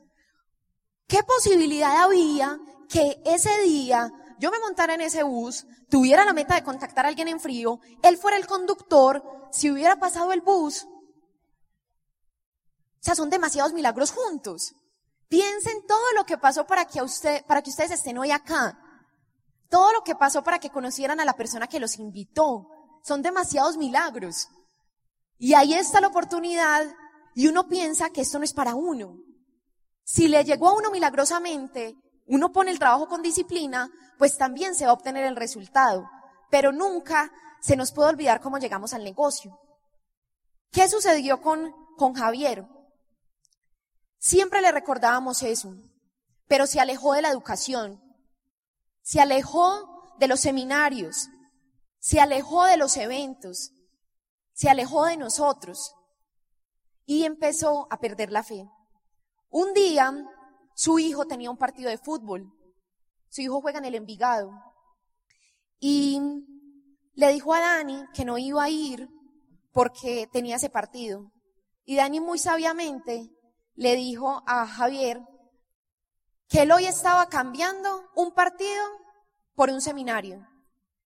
¿Qué 1.08 1.24
posibilidad 1.24 2.04
había 2.04 2.60
que 2.90 3.22
ese 3.26 3.62
día 3.62 4.12
yo 4.40 4.52
me 4.52 4.60
montara 4.60 4.96
en 4.96 5.02
ese 5.02 5.24
bus, 5.24 5.66
tuviera 5.90 6.26
la 6.26 6.34
meta 6.34 6.56
de 6.56 6.64
contactar 6.64 7.06
a 7.06 7.10
alguien 7.10 7.28
en 7.28 7.40
frío, 7.40 7.80
él 8.02 8.18
fuera 8.18 8.38
el 8.38 8.48
conductor, 8.48 9.24
si 9.52 9.72
hubiera 9.72 9.98
pasado 9.98 10.34
el 10.34 10.42
bus? 10.42 10.86
O 10.86 13.06
sea, 13.06 13.16
son 13.16 13.30
demasiados 13.30 13.74
milagros 13.74 14.12
juntos. 14.12 14.74
Piensen 15.28 15.86
todo 15.88 16.12
lo 16.16 16.26
que 16.26 16.38
pasó 16.38 16.66
para 16.66 16.86
que, 16.86 17.02
usted, 17.02 17.46
para 17.46 17.62
que 17.62 17.70
ustedes 17.70 17.92
estén 17.92 18.18
hoy 18.18 18.32
acá. 18.32 18.80
Todo 19.70 19.92
lo 19.92 20.04
que 20.04 20.16
pasó 20.16 20.44
para 20.44 20.60
que 20.60 20.70
conocieran 20.70 21.20
a 21.20 21.26
la 21.26 21.36
persona 21.36 21.68
que 21.68 21.80
los 21.80 21.98
invitó. 21.98 22.70
Son 23.04 23.22
demasiados 23.22 23.78
milagros. 23.78 24.48
Y 25.38 25.54
ahí 25.54 25.74
está 25.74 26.00
la 26.00 26.08
oportunidad 26.08 26.86
y 27.36 27.48
uno 27.48 27.68
piensa 27.68 28.12
que 28.12 28.22
esto 28.22 28.40
no 28.40 28.46
es 28.46 28.54
para 28.54 28.76
uno. 28.76 29.18
Si 30.04 30.28
le 30.28 30.44
llegó 30.44 30.70
a 30.70 30.78
uno 30.78 30.92
milagrosamente, 30.92 31.96
uno 32.28 32.52
pone 32.52 32.72
el 32.72 32.80
trabajo 32.80 33.08
con 33.08 33.22
disciplina, 33.22 33.90
pues 34.18 34.38
también 34.38 34.76
se 34.76 34.86
va 34.86 34.92
a 34.92 34.96
obtener 34.96 35.26
el 35.26 35.36
resultado. 35.36 36.10
Pero 36.50 36.72
nunca 36.72 37.32
se 37.62 37.76
nos 37.76 37.92
puede 37.92 38.10
olvidar 38.10 38.42
cómo 38.42 38.58
llegamos 38.58 38.94
al 38.94 39.04
negocio. 39.04 39.58
¿Qué 40.72 40.90
sucedió 40.90 41.42
con, 41.42 41.74
con 41.98 42.14
Javier? 42.14 42.66
Siempre 44.18 44.62
le 44.62 44.72
recordábamos 44.72 45.44
eso, 45.44 45.76
pero 46.48 46.68
se 46.68 46.80
alejó 46.80 47.14
de 47.14 47.22
la 47.22 47.30
educación, 47.30 48.02
se 49.02 49.20
alejó 49.20 50.16
de 50.20 50.28
los 50.28 50.40
seminarios, 50.40 51.30
se 52.00 52.20
alejó 52.20 52.66
de 52.66 52.78
los 52.78 52.96
eventos, 52.98 53.72
se 54.54 54.70
alejó 54.70 55.06
de 55.06 55.18
nosotros 55.18 55.94
y 57.06 57.26
empezó 57.26 57.88
a 57.90 57.98
perder 57.98 58.32
la 58.32 58.44
fe. 58.44 58.66
Un 59.56 59.72
día, 59.76 60.12
su 60.74 60.98
hijo 60.98 61.28
tenía 61.28 61.52
un 61.52 61.58
partido 61.58 61.92
de 61.92 62.00
fútbol. 62.00 62.52
Su 63.30 63.42
hijo 63.42 63.62
juega 63.62 63.78
en 63.78 63.86
el 63.86 63.94
Envigado. 63.94 64.52
Y 65.80 66.20
le 67.14 67.32
dijo 67.32 67.54
a 67.54 67.60
Dani 67.60 68.04
que 68.16 68.26
no 68.26 68.40
iba 68.40 68.64
a 68.64 68.70
ir 68.72 69.08
porque 69.72 70.28
tenía 70.34 70.56
ese 70.56 70.72
partido. 70.72 71.32
Y 71.86 71.98
Dani 71.98 72.20
muy 72.20 72.40
sabiamente 72.40 73.30
le 73.76 73.96
dijo 73.96 74.42
a 74.48 74.66
Javier 74.66 75.22
que 76.48 76.64
él 76.64 76.72
hoy 76.72 76.88
estaba 76.88 77.28
cambiando 77.30 78.10
un 78.16 78.34
partido 78.34 78.84
por 79.54 79.70
un 79.70 79.82
seminario, 79.82 80.48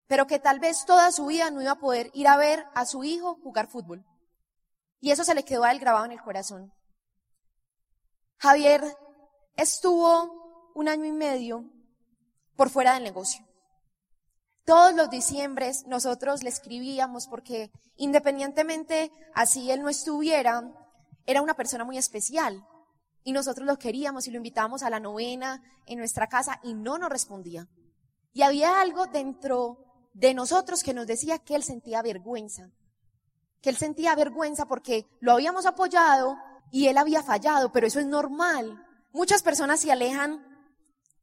pero 0.06 0.28
que 0.28 0.38
tal 0.38 0.60
vez 0.60 0.84
toda 0.84 1.10
su 1.10 1.26
vida 1.26 1.50
no 1.50 1.62
iba 1.62 1.72
a 1.72 1.80
poder 1.80 2.12
ir 2.14 2.28
a 2.28 2.36
ver 2.36 2.64
a 2.76 2.86
su 2.86 3.02
hijo 3.02 3.40
jugar 3.42 3.66
fútbol. 3.66 4.06
Y 5.00 5.10
eso 5.10 5.24
se 5.24 5.34
le 5.34 5.44
quedó 5.44 5.64
a 5.64 5.72
él 5.72 5.80
grabado 5.80 6.04
en 6.04 6.12
el 6.12 6.22
corazón. 6.22 6.75
Javier 8.38 8.96
estuvo 9.56 10.70
un 10.74 10.88
año 10.88 11.06
y 11.06 11.12
medio 11.12 11.64
por 12.54 12.70
fuera 12.70 12.94
del 12.94 13.04
negocio. 13.04 13.44
Todos 14.64 14.94
los 14.94 15.08
diciembres 15.10 15.86
nosotros 15.86 16.42
le 16.42 16.50
escribíamos 16.50 17.28
porque 17.28 17.70
independientemente 17.96 19.12
así 19.34 19.70
él 19.70 19.80
no 19.80 19.88
estuviera, 19.88 20.70
era 21.24 21.40
una 21.40 21.54
persona 21.54 21.84
muy 21.84 21.98
especial 21.98 22.66
y 23.22 23.32
nosotros 23.32 23.66
lo 23.66 23.78
queríamos 23.78 24.26
y 24.26 24.30
lo 24.30 24.36
invitábamos 24.36 24.82
a 24.82 24.90
la 24.90 25.00
novena 25.00 25.62
en 25.86 25.98
nuestra 25.98 26.28
casa 26.28 26.60
y 26.62 26.74
no 26.74 26.98
nos 26.98 27.10
respondía. 27.10 27.68
Y 28.32 28.42
había 28.42 28.80
algo 28.80 29.06
dentro 29.06 29.78
de 30.12 30.34
nosotros 30.34 30.82
que 30.82 30.94
nos 30.94 31.06
decía 31.06 31.38
que 31.38 31.54
él 31.54 31.62
sentía 31.62 32.02
vergüenza, 32.02 32.70
que 33.62 33.70
él 33.70 33.76
sentía 33.76 34.14
vergüenza 34.14 34.66
porque 34.66 35.06
lo 35.20 35.32
habíamos 35.32 35.64
apoyado 35.64 36.36
y 36.70 36.88
él 36.88 36.98
había 36.98 37.22
fallado, 37.22 37.72
pero 37.72 37.86
eso 37.86 38.00
es 38.00 38.06
normal. 38.06 38.84
Muchas 39.12 39.42
personas 39.42 39.80
se 39.80 39.92
alejan 39.92 40.44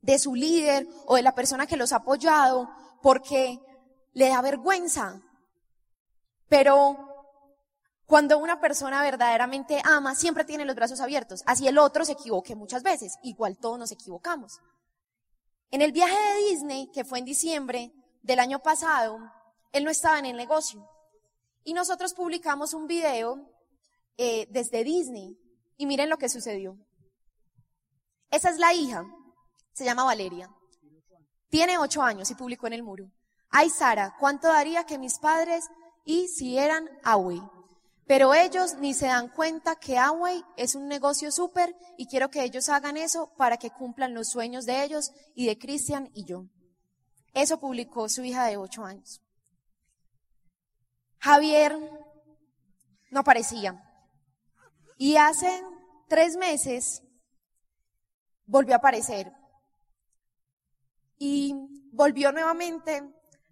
de 0.02 0.20
su 0.20 0.36
líder 0.36 0.88
o 1.06 1.16
de 1.16 1.22
la 1.22 1.36
persona 1.36 1.68
que 1.68 1.78
los 1.78 1.94
ha 1.94 1.98
apoyado 1.98 2.70
porque 3.02 3.60
le 4.14 4.30
da 4.30 4.42
vergüenza. 4.42 5.22
Pero 6.50 7.14
cuando 8.06 8.38
una 8.38 8.60
persona 8.60 9.02
verdaderamente 9.02 9.82
ama, 9.86 10.16
siempre 10.16 10.44
tiene 10.44 10.66
los 10.66 10.76
brazos 10.76 11.00
abiertos. 11.00 11.42
Así 11.46 11.68
el 11.68 11.78
otro 11.78 12.06
se 12.06 12.14
equivoque 12.14 12.56
muchas 12.56 12.84
veces. 12.84 13.18
Igual 13.24 13.58
todos 13.58 13.80
nos 13.80 13.92
equivocamos. 13.92 14.60
En 15.72 15.82
el 15.82 15.92
viaje 15.92 16.16
de 16.16 16.50
Disney, 16.50 16.92
que 16.92 17.06
fue 17.06 17.20
en 17.20 17.26
diciembre 17.26 17.92
del 18.22 18.40
año 18.40 18.60
pasado, 18.60 19.18
él 19.72 19.84
no 19.84 19.90
estaba 19.90 20.20
en 20.20 20.26
el 20.26 20.38
negocio. 20.38 20.88
Y 21.64 21.74
nosotros 21.74 22.14
publicamos 22.14 22.74
un 22.74 22.88
video 22.88 23.50
eh, 24.18 24.48
desde 24.50 24.84
Disney. 24.84 25.38
Y 25.78 25.86
miren 25.86 26.10
lo 26.10 26.18
que 26.18 26.30
sucedió. 26.30 26.78
Esa 28.30 28.50
es 28.50 28.58
la 28.58 28.74
hija. 28.74 29.06
Se 29.74 29.86
llama 29.86 30.04
Valeria. 30.04 30.50
Tiene 31.50 31.78
ocho 31.78 32.02
años 32.02 32.30
y 32.32 32.36
publicó 32.36 32.68
en 32.68 32.74
el 32.74 32.84
muro. 32.84 33.12
Ay, 33.50 33.70
Sara, 33.70 34.16
¿cuánto 34.20 34.48
daría 34.48 34.86
que 34.86 34.98
mis 34.98 35.20
padres 35.20 35.66
hicieran 36.06 36.90
Away? 37.04 37.42
Pero 38.08 38.34
ellos 38.34 38.76
ni 38.80 38.94
se 38.94 39.06
dan 39.06 39.30
cuenta 39.30 39.76
que 39.76 39.98
Away 39.98 40.44
es 40.58 40.76
un 40.76 40.88
negocio 40.88 41.32
súper 41.32 41.76
y 41.98 42.08
quiero 42.08 42.30
que 42.30 42.44
ellos 42.44 42.70
hagan 42.70 42.98
eso 42.98 43.32
para 43.38 43.58
que 43.58 43.70
cumplan 43.70 44.14
los 44.14 44.30
sueños 44.30 44.66
de 44.66 44.84
ellos 44.84 45.12
y 45.36 45.46
de 45.46 45.58
Cristian 45.58 46.10
y 46.14 46.26
yo. 46.26 46.46
Eso 47.34 47.60
publicó 47.60 48.10
su 48.10 48.24
hija 48.24 48.46
de 48.46 48.58
ocho 48.58 48.84
años. 48.84 49.22
Javier 51.20 51.78
no 53.12 53.20
aparecía. 53.20 53.82
Y 54.98 55.18
hace 55.18 55.64
tres 56.08 56.36
meses 56.38 57.04
volvió 58.46 58.74
a 58.74 58.78
aparecer. 58.78 59.32
Y 61.18 61.56
volvió 61.92 62.32
nuevamente 62.32 63.04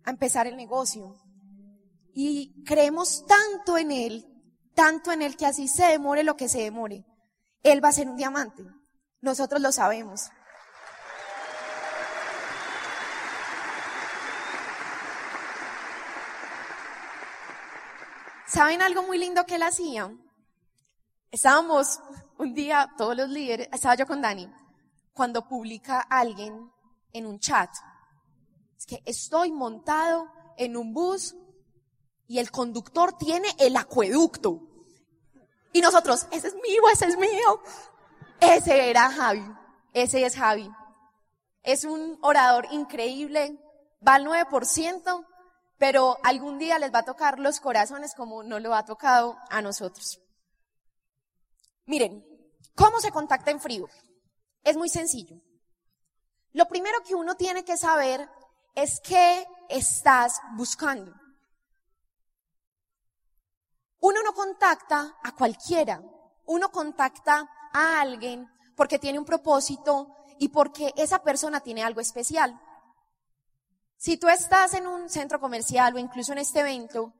a 0.03 0.09
empezar 0.09 0.47
el 0.47 0.57
negocio. 0.57 1.15
Y 2.13 2.63
creemos 2.65 3.25
tanto 3.25 3.77
en 3.77 3.91
él 3.91 4.31
tanto 4.73 5.11
en 5.11 5.21
el 5.21 5.37
que 5.37 5.45
así 5.45 5.67
se 5.67 5.85
demore 5.85 6.23
lo 6.23 6.35
que 6.35 6.49
se 6.49 6.59
demore. 6.61 7.05
Él 7.63 7.83
va 7.83 7.89
a 7.89 7.93
ser 7.93 8.07
un 8.07 8.15
diamante. 8.15 8.63
Nosotros 9.21 9.61
lo 9.61 9.71
sabemos. 9.71 10.29
¿Saben 18.47 18.81
algo 18.81 19.03
muy 19.03 19.17
lindo 19.17 19.45
que 19.45 19.55
él 19.55 19.63
hacía? 19.63 20.11
Estábamos 21.31 22.01
un 22.39 22.53
día, 22.53 22.91
todos 22.97 23.15
los 23.15 23.29
líderes, 23.29 23.69
estaba 23.71 23.95
yo 23.95 24.05
con 24.05 24.21
Dani, 24.21 24.51
cuando 25.13 25.47
publica 25.47 26.01
alguien 26.01 26.69
en 27.13 27.25
un 27.25 27.39
chat, 27.39 27.69
es 28.77 28.85
que 28.85 29.01
estoy 29.05 29.49
montado 29.53 30.27
en 30.57 30.75
un 30.75 30.93
bus 30.93 31.33
y 32.27 32.39
el 32.39 32.51
conductor 32.51 33.17
tiene 33.17 33.47
el 33.59 33.77
acueducto. 33.77 34.59
Y 35.71 35.79
nosotros, 35.79 36.27
ese 36.31 36.49
es 36.49 36.55
mío, 36.55 36.81
ese 36.91 37.05
es 37.05 37.17
mío. 37.17 37.61
Ese 38.41 38.89
era 38.89 39.09
Javi, 39.09 39.45
ese 39.93 40.25
es 40.25 40.35
Javi. 40.35 40.69
Es 41.63 41.85
un 41.85 42.19
orador 42.23 42.67
increíble, 42.71 43.57
va 44.05 44.15
al 44.15 44.25
9%, 44.25 45.25
pero 45.77 46.17
algún 46.23 46.59
día 46.59 46.77
les 46.77 46.93
va 46.93 46.99
a 46.99 47.05
tocar 47.05 47.39
los 47.39 47.61
corazones 47.61 48.15
como 48.15 48.43
no 48.43 48.59
lo 48.59 48.75
ha 48.75 48.83
tocado 48.83 49.37
a 49.49 49.61
nosotros. 49.61 50.19
Miren, 51.91 52.25
¿cómo 52.73 53.01
se 53.01 53.11
contacta 53.11 53.51
en 53.51 53.59
frío? 53.59 53.85
Es 54.63 54.77
muy 54.77 54.87
sencillo. 54.87 55.41
Lo 56.53 56.65
primero 56.69 57.03
que 57.05 57.15
uno 57.15 57.35
tiene 57.35 57.65
que 57.65 57.75
saber 57.75 58.29
es 58.75 59.01
qué 59.01 59.45
estás 59.67 60.39
buscando. 60.55 61.13
Uno 63.99 64.23
no 64.23 64.33
contacta 64.33 65.17
a 65.21 65.35
cualquiera, 65.35 66.01
uno 66.45 66.71
contacta 66.71 67.49
a 67.73 67.99
alguien 67.99 68.49
porque 68.77 68.97
tiene 68.97 69.19
un 69.19 69.25
propósito 69.25 70.15
y 70.39 70.47
porque 70.47 70.93
esa 70.95 71.21
persona 71.21 71.59
tiene 71.59 71.83
algo 71.83 71.99
especial. 71.99 72.57
Si 73.97 74.15
tú 74.15 74.29
estás 74.29 74.75
en 74.75 74.87
un 74.87 75.09
centro 75.09 75.41
comercial 75.41 75.93
o 75.95 75.99
incluso 75.99 76.31
en 76.31 76.37
este 76.37 76.61
evento 76.61 77.13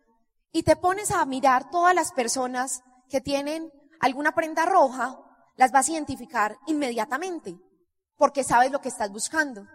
y 0.54 0.64
te 0.64 0.78
pones 0.78 1.12
a 1.12 1.26
mirar 1.26 1.70
todas 1.70 1.94
las 1.94 2.14
personas 2.14 2.84
que 3.10 3.20
tienen 3.20 3.70
alguna 4.02 4.34
prenda 4.34 4.66
roja, 4.66 5.18
las 5.56 5.72
vas 5.72 5.88
a 5.88 5.92
identificar 5.94 6.58
inmediatamente 6.68 7.58
porque 8.18 8.44
sabes 8.44 8.72
lo 8.72 8.82
que 8.82 8.90
estás 8.90 9.12
buscando. 9.12 9.66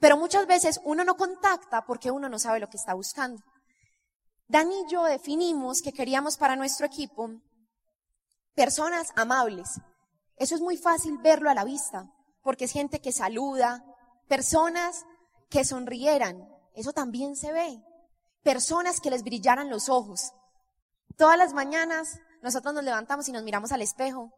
Pero 0.00 0.16
muchas 0.16 0.46
veces 0.46 0.80
uno 0.84 1.04
no 1.04 1.16
contacta 1.16 1.84
porque 1.84 2.10
uno 2.10 2.28
no 2.28 2.38
sabe 2.38 2.60
lo 2.60 2.68
que 2.68 2.76
está 2.76 2.94
buscando. 2.94 3.42
Dani 4.48 4.82
y 4.86 4.90
yo 4.90 5.04
definimos 5.04 5.82
que 5.82 5.92
queríamos 5.92 6.36
para 6.36 6.56
nuestro 6.56 6.86
equipo 6.86 7.30
personas 8.54 9.12
amables. 9.14 9.80
Eso 10.36 10.54
es 10.54 10.60
muy 10.60 10.76
fácil 10.76 11.18
verlo 11.18 11.50
a 11.50 11.54
la 11.54 11.64
vista, 11.64 12.10
porque 12.42 12.64
es 12.64 12.72
gente 12.72 13.00
que 13.00 13.12
saluda, 13.12 13.84
personas 14.26 15.04
que 15.48 15.64
sonrieran, 15.64 16.48
eso 16.74 16.92
también 16.92 17.36
se 17.36 17.52
ve. 17.52 17.80
Personas 18.42 19.00
que 19.00 19.10
les 19.10 19.22
brillaran 19.22 19.70
los 19.70 19.88
ojos. 19.88 20.32
Todas 21.16 21.38
las 21.38 21.54
mañanas 21.54 22.18
nosotros 22.42 22.74
nos 22.74 22.84
levantamos 22.84 23.28
y 23.28 23.32
nos 23.32 23.42
miramos 23.42 23.72
al 23.72 23.82
espejo 23.82 24.32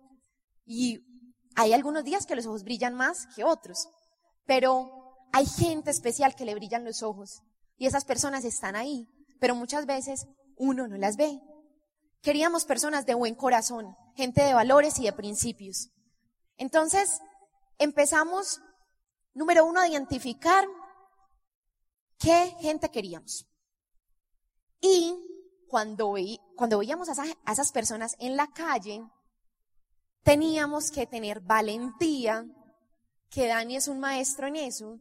y 0.65 1.05
hay 1.57 1.73
algunos 1.73 2.05
días 2.05 2.27
que 2.27 2.37
los 2.37 2.47
ojos 2.47 2.65
brillan 2.65 2.95
más 2.95 3.27
que 3.35 3.45
otros, 3.45 3.89
pero 4.47 4.91
hay 5.33 5.47
gente 5.47 5.91
especial 5.91 6.35
que 6.35 6.45
le 6.45 6.55
brillan 6.55 6.85
los 6.85 7.03
ojos 7.03 7.43
y 7.77 7.87
esas 7.87 8.05
personas 8.05 8.45
están 8.45 8.77
ahí 8.77 9.09
pero 9.41 9.57
muchas 9.57 9.87
veces 9.87 10.29
uno 10.57 10.87
no 10.87 10.97
las 10.97 11.17
ve. 11.17 11.41
Queríamos 12.21 12.67
personas 12.67 13.07
de 13.07 13.15
buen 13.15 13.35
corazón, 13.35 13.97
gente 14.15 14.43
de 14.43 14.55
valores 14.55 14.99
y 14.99 15.05
de 15.05 15.13
principios. 15.13 15.89
Entonces, 16.59 17.21
empezamos, 17.79 18.61
número 19.33 19.65
uno, 19.65 19.81
a 19.81 19.89
identificar 19.89 20.67
qué 22.19 22.55
gente 22.61 22.91
queríamos. 22.91 23.47
Y 24.83 25.17
cuando, 25.69 26.15
cuando 26.61 26.77
veíamos 26.77 27.09
a, 27.09 27.25
esas 27.51 27.73
personas 27.73 28.17
en 28.19 28.37
la 28.37 28.47
calle, 28.49 29.03
teníamos 30.23 30.91
que 30.91 31.07
tener 31.07 31.41
valentía, 31.41 32.45
que 33.31 33.47
Dani 33.47 33.77
es 33.77 33.89
un 33.89 33.99
maestro 33.99 34.47
en 34.47 34.57
eso, 34.57 34.99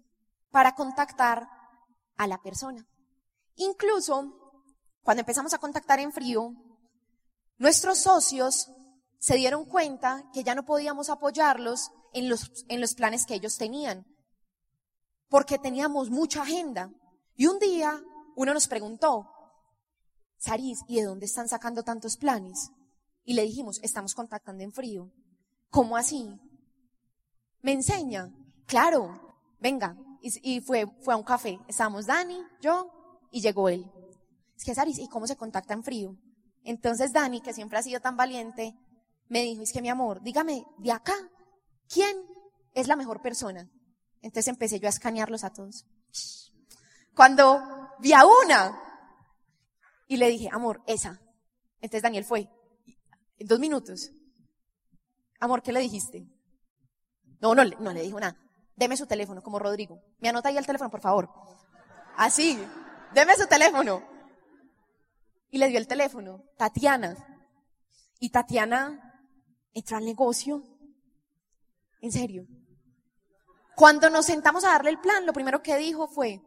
para 0.52 0.74
contactar 0.74 1.50
a 2.16 2.28
la 2.28 2.42
persona. 2.42 2.88
Incluso, 3.56 4.62
cuando 5.02 5.20
empezamos 5.20 5.54
a 5.54 5.58
contactar 5.58 6.00
en 6.00 6.14
frío, 6.14 6.54
nuestros 7.58 7.98
socios 7.98 8.72
se 9.18 9.36
dieron 9.36 9.66
cuenta 9.66 10.24
que 10.32 10.46
ya 10.46 10.56
no 10.56 10.64
podíamos 10.64 11.10
apoyarlos 11.10 11.92
en 12.14 12.30
los, 12.30 12.64
en 12.70 12.80
los 12.80 12.96
planes 12.96 13.26
que 13.26 13.34
ellos 13.34 13.58
tenían, 13.58 14.06
porque 15.28 15.60
teníamos 15.60 16.10
mucha 16.10 16.44
agenda. 16.44 16.90
Y 17.36 17.48
un 17.48 17.60
día 17.60 18.02
uno 18.38 18.54
nos 18.54 18.70
preguntó, 18.70 19.30
Saris, 20.40 20.80
¿y 20.88 20.96
de 20.96 21.04
dónde 21.04 21.26
están 21.26 21.50
sacando 21.50 21.84
tantos 21.84 22.16
planes? 22.18 22.72
Y 23.26 23.34
le 23.34 23.44
dijimos, 23.44 23.80
estamos 23.84 24.16
contactando 24.16 24.64
en 24.64 24.72
frío. 24.72 25.12
¿Cómo 25.70 25.98
así? 25.98 26.28
¿Me 27.62 27.74
enseña? 27.74 28.34
Claro, 28.66 29.38
venga. 29.60 29.96
Y, 30.22 30.62
fue, 30.62 30.88
fue 31.02 31.14
a 31.14 31.18
un 31.18 31.24
café. 31.24 31.60
Estábamos 31.68 32.06
Dani, 32.06 32.42
yo, 32.62 32.90
y 33.32 33.42
llegó 33.42 33.70
él. 33.70 33.86
Es 34.58 34.64
que 34.64 34.74
Saris, 34.74 34.98
¿y 34.98 35.08
cómo 35.08 35.28
se 35.28 35.36
contacta 35.36 35.74
en 35.74 35.84
frío? 35.84 36.18
Entonces 36.64 37.14
Dani, 37.14 37.42
que 37.42 37.54
siempre 37.54 37.78
ha 37.78 37.84
sido 37.84 38.00
tan 38.00 38.18
valiente, 38.18 38.76
me 39.28 39.44
dijo, 39.44 39.62
es 39.62 39.72
que 39.72 39.82
mi 39.82 39.90
amor, 39.90 40.22
dígame, 40.22 40.66
de 40.78 40.92
acá, 40.92 41.16
¿quién 41.88 42.18
es 42.74 42.88
la 42.88 42.96
mejor 42.96 43.22
persona? 43.22 43.70
Entonces 44.22 44.48
empecé 44.48 44.80
yo 44.80 44.88
a 44.88 44.90
escanearlos 44.90 45.44
a 45.44 45.52
todos. 45.52 45.86
Cuando 47.16 47.62
vi 48.00 48.14
a 48.14 48.26
una, 48.26 48.89
y 50.10 50.18
le 50.18 50.28
dije, 50.28 50.50
amor, 50.52 50.82
esa. 50.88 51.22
Entonces 51.82 52.02
Daniel 52.02 52.26
fue. 52.26 52.50
En 53.38 53.48
dos 53.48 53.60
minutos. 53.60 54.12
Amor, 55.40 55.62
¿qué 55.62 55.72
le 55.72 55.80
dijiste? 55.80 56.28
No, 57.40 57.54
no, 57.54 57.64
no 57.64 57.94
le 57.94 58.02
dijo 58.02 58.20
nada. 58.20 58.36
Deme 58.76 58.98
su 58.98 59.06
teléfono, 59.06 59.44
como 59.44 59.60
Rodrigo. 59.60 60.02
Me 60.20 60.28
anota 60.28 60.50
ahí 60.50 60.58
el 60.58 60.66
teléfono, 60.66 60.90
por 60.90 61.00
favor. 61.00 61.30
Así. 62.18 62.60
Deme 63.14 63.36
su 63.36 63.46
teléfono. 63.46 64.04
Y 65.52 65.60
le 65.60 65.68
dio 65.68 65.78
el 65.78 65.88
teléfono. 65.88 66.44
Tatiana. 66.58 67.16
Y 68.20 68.32
Tatiana 68.32 69.22
entró 69.76 69.98
al 69.98 70.06
negocio. 70.06 70.64
En 72.02 72.12
serio. 72.12 72.48
Cuando 73.76 74.10
nos 74.10 74.26
sentamos 74.26 74.64
a 74.64 74.70
darle 74.70 74.90
el 74.90 75.00
plan, 75.00 75.28
lo 75.28 75.34
primero 75.34 75.62
que 75.62 75.78
dijo 75.78 76.08
fue, 76.08 76.42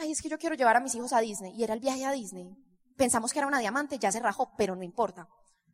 ay, 0.00 0.12
es 0.12 0.22
que 0.22 0.28
yo 0.28 0.38
quiero 0.38 0.56
llevar 0.56 0.76
a 0.76 0.80
mis 0.80 0.94
hijos 0.94 1.12
a 1.12 1.20
Disney. 1.20 1.54
Y 1.54 1.62
era 1.62 1.74
el 1.74 1.80
viaje 1.80 2.04
a 2.04 2.12
Disney. 2.12 2.56
Pensamos 2.96 3.32
que 3.32 3.38
era 3.38 3.48
una 3.48 3.58
diamante, 3.58 3.98
ya 3.98 4.10
se 4.10 4.20
rajó, 4.20 4.52
pero 4.56 4.74
no 4.74 4.82
importa. 4.82 5.28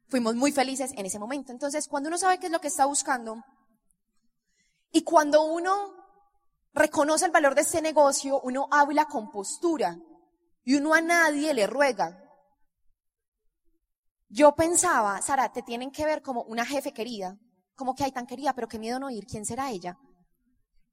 Fuimos 0.09 0.35
muy 0.35 0.53
felices 0.53 0.93
en 0.97 1.07
ese 1.07 1.19
momento. 1.19 1.53
Entonces, 1.53 1.89
cuando 1.89 2.09
uno 2.09 2.19
sabe 2.19 2.39
qué 2.39 2.47
es 2.47 2.53
lo 2.53 2.61
que 2.61 2.69
está 2.69 2.87
buscando, 2.87 3.43
y 4.93 5.03
cuando 5.03 5.43
uno 5.45 5.93
reconoce 6.73 7.27
el 7.27 7.33
valor 7.33 7.55
de 7.55 7.63
ese 7.63 7.83
negocio, 7.83 8.41
uno 8.41 8.69
habla 8.71 9.07
con 9.07 9.31
postura. 9.31 9.97
Y 10.65 10.75
uno 10.77 10.95
a 10.95 11.01
nadie 11.01 11.55
le 11.55 11.67
ruega. 11.67 12.23
Yo 14.29 14.55
pensaba, 14.55 15.23
Sara, 15.23 15.53
te 15.53 15.63
tienen 15.63 15.91
que 15.91 16.05
ver 16.05 16.23
como 16.23 16.43
una 16.43 16.67
jefe 16.67 16.93
querida. 16.93 17.39
Como 17.75 17.95
que 17.95 18.05
hay 18.05 18.13
tan 18.13 18.27
querida, 18.27 18.53
pero 18.55 18.69
qué 18.69 18.79
miedo 18.79 18.99
no 18.99 19.11
ir. 19.11 19.27
¿Quién 19.27 19.47
será 19.47 19.71
ella? 19.71 19.97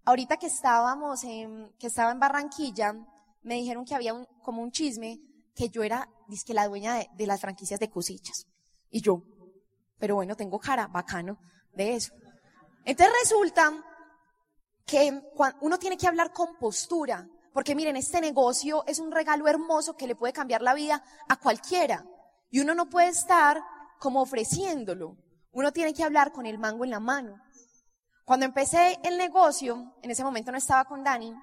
Ahorita 0.05 0.37
que 0.37 0.47
estábamos 0.47 1.23
en, 1.23 1.73
que 1.79 1.87
estaba 1.87 2.11
en 2.11 2.19
Barranquilla, 2.19 2.93
me 3.43 3.55
dijeron 3.55 3.85
que 3.85 3.95
había 3.95 4.13
un, 4.13 4.25
como 4.41 4.61
un 4.61 4.71
chisme 4.71 5.19
que 5.55 5.69
yo 5.69 5.83
era, 5.83 6.09
que 6.45 6.53
la 6.53 6.67
dueña 6.67 7.07
de, 7.15 7.27
las 7.27 7.41
franquicias 7.41 7.79
de 7.79 7.89
cosichas. 7.89 8.47
Y 8.89 9.01
yo, 9.01 9.23
pero 9.99 10.15
bueno, 10.15 10.35
tengo 10.35 10.59
cara, 10.59 10.87
bacano, 10.87 11.37
de 11.73 11.95
eso. 11.95 12.13
Entonces 12.85 13.13
resulta 13.21 13.71
que 14.85 15.21
uno 15.61 15.79
tiene 15.79 15.97
que 15.97 16.07
hablar 16.07 16.31
con 16.33 16.57
postura, 16.57 17.27
porque 17.53 17.75
miren, 17.75 17.95
este 17.95 18.19
negocio 18.19 18.83
es 18.87 18.99
un 18.99 19.11
regalo 19.11 19.47
hermoso 19.47 19.95
que 19.95 20.07
le 20.07 20.15
puede 20.15 20.33
cambiar 20.33 20.61
la 20.61 20.73
vida 20.73 21.03
a 21.29 21.35
cualquiera. 21.37 22.05
Y 22.49 22.59
uno 22.59 22.73
no 22.75 22.89
puede 22.89 23.09
estar 23.09 23.61
como 23.99 24.21
ofreciéndolo. 24.21 25.17
Uno 25.51 25.71
tiene 25.71 25.93
que 25.93 26.03
hablar 26.03 26.31
con 26.31 26.45
el 26.45 26.57
mango 26.57 26.83
en 26.83 26.89
la 26.89 26.99
mano. 26.99 27.37
Cuando 28.25 28.45
empecé 28.45 28.99
el 29.03 29.17
negocio, 29.17 29.95
en 30.01 30.11
ese 30.11 30.23
momento 30.23 30.51
no 30.51 30.57
estaba 30.57 30.85
con 30.85 31.03
Dani, 31.03 31.33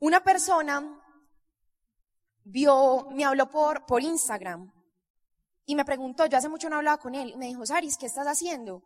una 0.00 0.22
persona 0.22 0.98
me 2.44 3.24
habló 3.24 3.50
por, 3.50 4.02
Instagram 4.02 4.72
y 5.66 5.74
me 5.74 5.84
preguntó, 5.84 6.26
yo 6.26 6.38
hace 6.38 6.48
mucho 6.48 6.70
no 6.70 6.76
hablaba 6.76 6.98
con 6.98 7.14
él, 7.14 7.30
y 7.30 7.36
me 7.36 7.46
dijo, 7.46 7.66
Saris, 7.66 7.98
¿qué 7.98 8.06
estás 8.06 8.26
haciendo? 8.26 8.82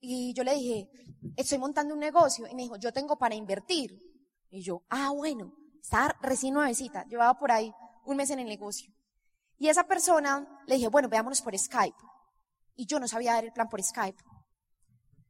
Y 0.00 0.34
yo 0.34 0.44
le 0.44 0.54
dije, 0.54 0.90
estoy 1.36 1.58
montando 1.58 1.94
un 1.94 2.00
negocio. 2.00 2.46
Y 2.46 2.54
me 2.54 2.62
dijo, 2.62 2.76
yo 2.76 2.92
tengo 2.92 3.16
para 3.16 3.34
invertir. 3.34 3.98
Y 4.50 4.62
yo, 4.62 4.82
ah, 4.90 5.10
bueno, 5.10 5.54
estaba 5.80 6.14
recién 6.20 6.52
nuevecita, 6.52 7.04
llevaba 7.06 7.38
por 7.38 7.50
ahí 7.50 7.72
un 8.04 8.16
mes 8.18 8.30
en 8.30 8.40
el 8.40 8.46
negocio. 8.46 8.92
Y 9.58 9.68
esa 9.68 9.84
persona 9.84 10.46
le 10.66 10.74
dije, 10.74 10.88
bueno, 10.88 11.08
veámonos 11.08 11.40
por 11.40 11.56
Skype. 11.58 11.96
Y 12.74 12.84
yo 12.86 13.00
no 13.00 13.08
sabía 13.08 13.32
dar 13.32 13.44
el 13.44 13.52
plan 13.52 13.68
por 13.68 13.82
Skype. 13.82 14.22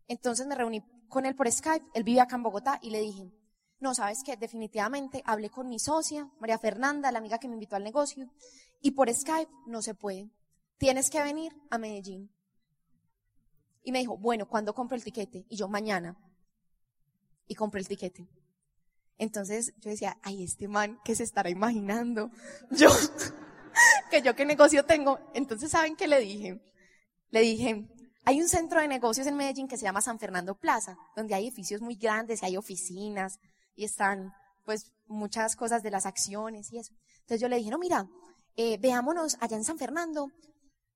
Entonces 0.09 0.47
me 0.47 0.57
reuní 0.57 0.83
con 1.09 1.25
él 1.25 1.37
por 1.37 1.51
Skype, 1.51 1.87
él 1.95 2.03
vive 2.03 2.21
acá 2.21 2.35
en 2.35 2.43
Bogotá, 2.43 2.81
y 2.83 2.91
le 2.91 3.01
dije, 3.01 3.31
no, 3.79 3.95
sabes 3.95 4.23
que 4.25 4.37
definitivamente 4.37 5.23
hablé 5.27 5.51
con 5.51 5.69
mi 5.69 5.79
socia, 5.79 6.31
María 6.41 6.59
Fernanda, 6.59 7.13
la 7.13 7.19
amiga 7.19 7.39
que 7.39 7.49
me 7.49 7.55
invitó 7.55 7.77
al 7.77 7.85
negocio, 7.85 8.31
y 8.81 8.93
por 8.93 9.13
Skype 9.13 9.51
no 9.67 9.83
se 9.83 9.95
puede. 9.95 10.31
Tienes 10.79 11.11
que 11.11 11.23
venir 11.23 11.53
a 11.71 11.79
Medellín. 11.79 12.31
Y 13.83 13.93
me 13.93 13.99
dijo, 14.01 14.17
bueno, 14.17 14.49
¿cuándo 14.49 14.75
compro 14.75 14.97
el 14.97 15.05
tiquete? 15.05 15.47
Y 15.49 15.57
yo, 15.57 15.69
mañana. 15.69 16.17
Y 17.47 17.55
compré 17.55 17.81
el 17.81 17.89
tiquete. 17.89 18.29
Entonces 19.19 19.73
yo 19.79 19.91
decía, 19.91 20.19
ay, 20.23 20.43
este 20.43 20.69
man, 20.69 20.99
¿qué 21.05 21.15
se 21.15 21.23
estará 21.23 21.49
imaginando? 21.49 22.31
Yo, 22.71 22.91
que 24.11 24.21
yo 24.21 24.35
qué 24.35 24.45
negocio 24.45 24.85
tengo. 24.85 25.19
Entonces, 25.33 25.71
¿saben 25.71 25.97
qué 25.97 26.07
le 26.07 26.21
dije? 26.21 26.61
Le 27.31 27.41
dije, 27.41 27.89
hay 28.25 28.41
un 28.41 28.49
centro 28.49 28.81
de 28.81 28.89
negocios 28.89 29.27
en 29.27 29.37
Medellín 29.37 29.69
que 29.69 29.77
se 29.77 29.85
llama 29.85 30.03
San 30.03 30.19
Fernando 30.19 30.55
Plaza, 30.55 30.99
donde 31.15 31.35
hay 31.35 31.47
edificios 31.47 31.81
muy 31.81 31.95
grandes 31.95 32.43
y 32.43 32.47
hay 32.47 32.57
oficinas, 32.57 33.39
y 33.77 33.85
están 33.85 34.33
pues 34.65 34.93
muchas 35.07 35.55
cosas 35.55 35.83
de 35.83 35.91
las 35.91 36.07
acciones 36.07 36.73
y 36.73 36.79
eso. 36.79 36.93
Entonces 37.21 37.41
yo 37.41 37.49
le 37.49 37.57
dije, 37.57 37.71
no, 37.71 37.79
mira, 37.79 38.09
eh, 38.57 38.79
veámonos 38.79 39.37
allá 39.41 39.57
en 39.57 39.65
San 39.65 39.79
Fernando. 39.79 40.31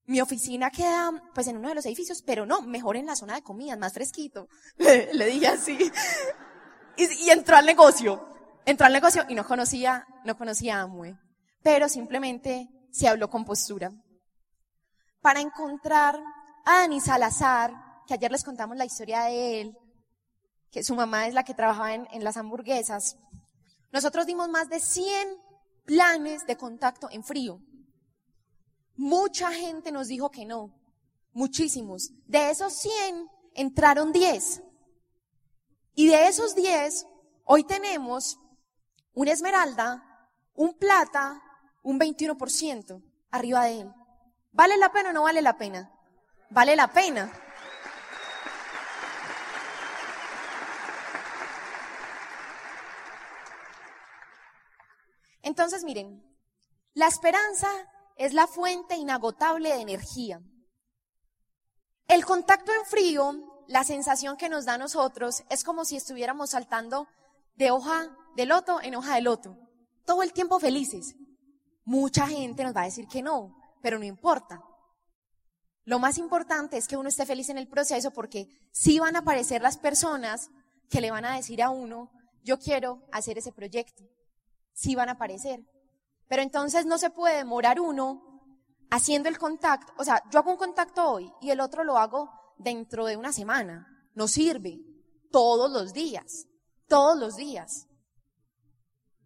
Mi 0.06 0.20
oficina 0.20 0.70
queda 0.70 1.12
pues 1.34 1.46
en 1.46 1.58
uno 1.58 1.68
de 1.68 1.76
los 1.76 1.86
edificios, 1.86 2.22
pero 2.22 2.46
no, 2.46 2.62
mejor 2.62 2.96
en 2.96 3.06
la 3.06 3.14
zona 3.14 3.34
de 3.36 3.42
comidas, 3.42 3.78
más 3.78 3.92
fresquito. 3.92 4.48
Le, 4.78 5.26
dije 5.26 5.46
así. 5.46 5.78
Y, 6.96 7.30
entró 7.30 7.56
al 7.56 7.66
negocio. 7.66 8.26
Entró 8.66 8.86
al 8.86 8.92
negocio 8.92 9.24
y 9.28 9.34
no 9.34 9.46
conocía, 9.46 10.06
no 10.24 10.36
conocía 10.36 10.78
a 10.78 10.82
Amue. 10.82 11.16
Pero 11.62 11.88
simplemente 11.88 12.68
se 12.90 13.08
habló 13.08 13.30
con 13.30 13.44
postura. 13.44 13.92
Para 15.20 15.40
encontrar 15.40 16.18
a 16.64 16.80
Dani 16.80 17.00
Salazar, 17.00 17.72
que 18.06 18.14
ayer 18.14 18.30
les 18.32 18.42
contamos 18.42 18.76
la 18.76 18.86
historia 18.86 19.22
de 19.22 19.60
él, 19.60 19.76
que 20.70 20.82
su 20.84 20.94
mamá 20.94 21.26
es 21.26 21.34
la 21.34 21.44
que 21.44 21.54
trabajaba 21.54 21.94
en, 21.94 22.24
las 22.24 22.36
hamburguesas, 22.36 23.16
nosotros 23.92 24.26
dimos 24.26 24.48
más 24.48 24.68
de 24.68 24.80
100 24.80 25.28
planes 25.84 26.46
de 26.46 26.56
contacto 26.56 27.08
en 27.10 27.24
frío. 27.24 27.60
Mucha 28.96 29.50
gente 29.50 29.90
nos 29.90 30.08
dijo 30.08 30.30
que 30.30 30.44
no, 30.44 30.78
muchísimos. 31.32 32.10
De 32.26 32.50
esos 32.50 32.74
100 32.74 33.28
entraron 33.54 34.12
10. 34.12 34.62
Y 35.94 36.08
de 36.08 36.28
esos 36.28 36.54
10, 36.54 37.06
hoy 37.44 37.64
tenemos 37.64 38.38
una 39.12 39.32
esmeralda, 39.32 40.28
un 40.54 40.78
plata, 40.78 41.42
un 41.82 41.98
21% 41.98 43.02
arriba 43.30 43.64
de 43.64 43.80
él. 43.80 43.92
¿Vale 44.52 44.76
la 44.76 44.92
pena 44.92 45.10
o 45.10 45.12
no 45.12 45.22
vale 45.22 45.42
la 45.42 45.56
pena? 45.56 45.92
Vale 46.50 46.76
la 46.76 46.92
pena. 46.92 47.32
Entonces, 55.50 55.82
miren, 55.82 56.22
la 56.94 57.08
esperanza 57.08 57.68
es 58.14 58.34
la 58.34 58.46
fuente 58.46 58.94
inagotable 58.94 59.70
de 59.70 59.80
energía. 59.80 60.40
El 62.06 62.24
contacto 62.24 62.70
en 62.72 62.86
frío, 62.86 63.64
la 63.66 63.82
sensación 63.82 64.36
que 64.36 64.48
nos 64.48 64.64
da 64.64 64.74
a 64.74 64.78
nosotros 64.78 65.42
es 65.50 65.64
como 65.64 65.84
si 65.84 65.96
estuviéramos 65.96 66.50
saltando 66.50 67.08
de 67.56 67.72
hoja 67.72 68.16
de 68.36 68.46
loto 68.46 68.80
en 68.80 68.94
hoja 68.94 69.16
de 69.16 69.22
loto, 69.22 69.56
todo 70.06 70.22
el 70.22 70.32
tiempo 70.32 70.60
felices. 70.60 71.16
Mucha 71.84 72.28
gente 72.28 72.62
nos 72.62 72.76
va 72.76 72.82
a 72.82 72.84
decir 72.84 73.08
que 73.08 73.20
no, 73.20 73.56
pero 73.82 73.98
no 73.98 74.04
importa. 74.04 74.62
Lo 75.82 75.98
más 75.98 76.16
importante 76.16 76.76
es 76.76 76.86
que 76.86 76.96
uno 76.96 77.08
esté 77.08 77.26
feliz 77.26 77.48
en 77.48 77.58
el 77.58 77.66
proceso 77.66 78.12
porque 78.12 78.46
sí 78.70 79.00
van 79.00 79.16
a 79.16 79.20
aparecer 79.20 79.62
las 79.62 79.78
personas 79.78 80.48
que 80.88 81.00
le 81.00 81.10
van 81.10 81.24
a 81.24 81.34
decir 81.34 81.60
a 81.60 81.70
uno, 81.70 82.08
yo 82.44 82.56
quiero 82.60 83.02
hacer 83.10 83.36
ese 83.36 83.50
proyecto. 83.50 84.04
Sí 84.80 84.94
van 84.94 85.10
a 85.10 85.12
aparecer. 85.12 85.60
Pero 86.26 86.42
entonces 86.42 86.86
no 86.86 86.96
se 86.96 87.10
puede 87.10 87.36
demorar 87.36 87.80
uno 87.80 88.22
haciendo 88.90 89.28
el 89.28 89.38
contacto. 89.38 89.92
O 89.98 90.04
sea, 90.04 90.22
yo 90.30 90.38
hago 90.38 90.52
un 90.52 90.56
contacto 90.56 91.10
hoy 91.10 91.30
y 91.42 91.50
el 91.50 91.60
otro 91.60 91.84
lo 91.84 91.98
hago 91.98 92.30
dentro 92.58 93.04
de 93.04 93.16
una 93.16 93.32
semana. 93.32 93.86
No 94.14 94.26
sirve. 94.26 94.78
Todos 95.30 95.70
los 95.70 95.92
días. 95.92 96.46
Todos 96.88 97.18
los 97.18 97.36
días. 97.36 97.88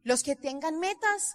Los 0.02 0.22
que 0.22 0.34
tengan 0.34 0.78
metas 0.80 1.34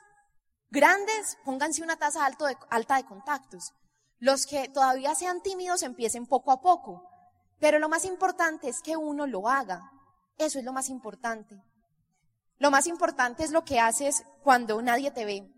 grandes, 0.69 1.37
pónganse 1.45 1.81
una 1.81 1.97
tasa 1.97 2.25
alto 2.25 2.45
de, 2.45 2.57
alta 2.69 2.97
de 2.97 3.05
contactos. 3.05 3.71
Los 4.17 4.45
que 4.45 4.67
todavía 4.67 5.15
sean 5.15 5.41
tímidos, 5.41 5.81
empiecen 5.81 6.27
poco 6.27 6.51
a 6.51 6.59
poco. 6.59 7.09
Pero 7.59 7.79
lo 7.79 7.87
más 7.87 8.03
importante 8.03 8.67
es 8.67 8.81
que 8.81 8.97
uno 8.97 9.25
lo 9.25 9.47
haga. 9.47 9.81
Eso 10.37 10.59
es 10.59 10.65
lo 10.65 10.73
más 10.73 10.89
importante. 10.89 11.55
Lo 12.59 12.71
más 12.71 12.87
importante 12.87 13.43
es 13.43 13.51
lo 13.51 13.63
que 13.63 13.79
haces 13.79 14.23
cuando 14.43 14.81
nadie 14.81 15.11
te 15.11 15.25
ve. 15.25 15.49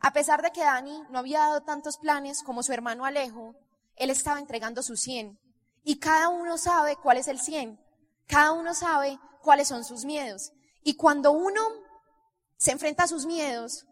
A 0.00 0.12
pesar 0.12 0.42
de 0.42 0.52
que 0.52 0.62
Dani 0.62 1.02
no 1.10 1.18
había 1.18 1.40
dado 1.40 1.62
tantos 1.62 1.98
planes 1.98 2.42
como 2.42 2.62
su 2.62 2.72
hermano 2.72 3.04
Alejo, 3.04 3.56
él 3.96 4.10
estaba 4.10 4.38
entregando 4.38 4.82
su 4.82 4.96
100. 4.96 5.38
Y 5.82 5.98
cada 5.98 6.28
uno 6.28 6.56
sabe 6.56 6.96
cuál 6.96 7.16
es 7.16 7.26
el 7.26 7.40
100. 7.40 7.80
Cada 8.26 8.52
uno 8.52 8.74
sabe 8.74 9.18
cuáles 9.42 9.68
son 9.68 9.84
sus 9.84 10.04
miedos. 10.04 10.52
Y 10.84 10.94
cuando 10.94 11.32
uno 11.32 11.60
se 12.56 12.70
enfrenta 12.70 13.04
a 13.04 13.08
sus 13.08 13.26
miedos, 13.26 13.86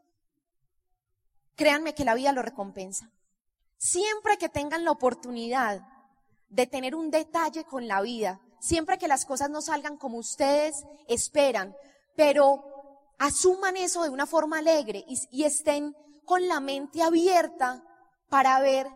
créanme 1.57 1.95
que 1.95 2.05
la 2.05 2.15
vida 2.15 2.33
lo 2.33 2.43
recompensa. 2.43 3.11
Siempre 3.79 4.39
que 4.39 4.49
tengan 4.49 4.85
la 4.85 4.93
oportunidad 4.93 5.81
de 6.49 6.67
tener 6.67 6.95
un 6.95 7.11
detalle 7.11 7.65
con 7.65 7.89
la 7.89 8.01
vida, 8.01 8.41
siempre 8.61 8.99
que 8.99 9.09
las 9.09 9.25
cosas 9.25 9.51
no 9.51 9.61
salgan 9.61 9.97
como 9.97 10.19
ustedes 10.19 10.85
esperan, 11.09 11.75
pero 12.17 12.65
asuman 13.19 13.77
eso 13.77 14.03
de 14.03 14.11
una 14.11 14.27
forma 14.27 14.59
alegre 14.59 15.05
y, 15.07 15.45
estén 15.45 15.95
con 16.25 16.49
la 16.49 16.61
mente 16.61 17.03
abierta 17.03 17.83
para 18.29 18.59
ver 18.61 18.89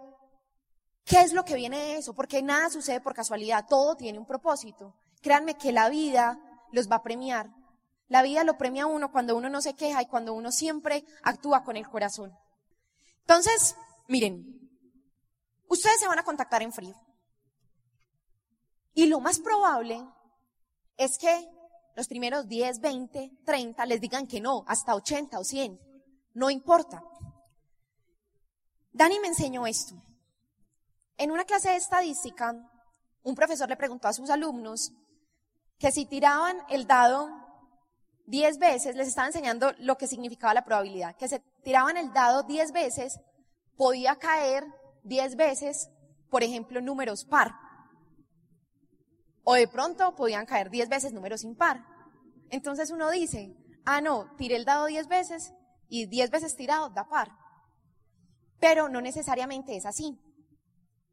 qué 1.04 1.20
es 1.20 1.32
lo 1.32 1.44
que 1.44 1.54
viene 1.54 1.78
de 1.78 1.96
eso, 1.98 2.14
porque 2.14 2.42
nada 2.42 2.70
sucede 2.70 3.00
por 3.00 3.14
casualidad, 3.14 3.66
todo 3.68 3.94
tiene 3.94 4.18
un 4.18 4.26
propósito. 4.26 4.94
Créanme 5.22 5.56
que 5.56 5.72
la 5.72 5.88
vida 5.88 6.40
los 6.72 6.90
va 6.90 6.96
a 6.96 7.02
premiar. 7.02 7.50
La 8.08 8.22
vida 8.22 8.42
lo 8.42 8.58
premia 8.58 8.84
a 8.84 8.86
uno 8.86 9.12
cuando 9.12 9.36
uno 9.36 9.48
no 9.48 9.60
se 9.60 9.74
queja 9.74 10.02
y 10.02 10.06
cuando 10.06 10.34
uno 10.34 10.50
siempre 10.50 11.04
actúa 11.22 11.62
con 11.62 11.76
el 11.76 11.88
corazón. 11.88 12.32
Entonces, 13.20 13.76
miren, 14.08 14.44
ustedes 15.68 16.00
se 16.00 16.08
van 16.08 16.18
a 16.18 16.24
contactar 16.24 16.62
en 16.62 16.72
frío. 16.72 16.96
Y 18.94 19.06
lo 19.06 19.20
más 19.20 19.38
probable 19.38 20.04
es 20.96 21.16
que 21.18 21.48
los 22.00 22.08
primeros 22.08 22.48
10, 22.48 22.80
20, 22.80 23.30
30 23.44 23.84
les 23.84 24.00
digan 24.00 24.26
que 24.26 24.40
no, 24.40 24.64
hasta 24.66 24.94
80 24.94 25.38
o 25.38 25.44
100. 25.44 25.78
No 26.32 26.48
importa. 26.48 27.02
Dani 28.90 29.20
me 29.20 29.28
enseñó 29.28 29.66
esto. 29.66 30.02
En 31.18 31.30
una 31.30 31.44
clase 31.44 31.68
de 31.68 31.76
estadística, 31.76 32.54
un 33.22 33.34
profesor 33.34 33.68
le 33.68 33.76
preguntó 33.76 34.08
a 34.08 34.14
sus 34.14 34.30
alumnos 34.30 34.94
que 35.78 35.92
si 35.92 36.06
tiraban 36.06 36.56
el 36.70 36.86
dado 36.86 37.28
10 38.28 38.58
veces, 38.58 38.96
les 38.96 39.08
estaba 39.08 39.26
enseñando 39.26 39.74
lo 39.80 39.98
que 39.98 40.06
significaba 40.06 40.54
la 40.54 40.64
probabilidad, 40.64 41.16
que 41.16 41.28
se 41.28 41.40
tiraban 41.62 41.98
el 41.98 42.14
dado 42.14 42.44
10 42.44 42.72
veces, 42.72 43.20
podía 43.76 44.16
caer 44.16 44.64
10 45.02 45.36
veces, 45.36 45.90
por 46.30 46.42
ejemplo, 46.42 46.80
números 46.80 47.26
par. 47.26 47.52
O 49.44 49.52
de 49.52 49.68
pronto 49.68 50.14
podían 50.14 50.46
caer 50.46 50.70
10 50.70 50.88
veces 50.88 51.12
números 51.12 51.44
impar. 51.44 51.89
Entonces 52.50 52.90
uno 52.90 53.10
dice, 53.10 53.56
ah, 53.84 54.00
no, 54.00 54.34
tiré 54.36 54.56
el 54.56 54.64
dado 54.64 54.86
10 54.86 55.08
veces 55.08 55.52
y 55.88 56.06
10 56.06 56.30
veces 56.30 56.56
tirado 56.56 56.90
da 56.90 57.08
par. 57.08 57.30
Pero 58.58 58.88
no 58.88 59.00
necesariamente 59.00 59.76
es 59.76 59.86
así. 59.86 60.20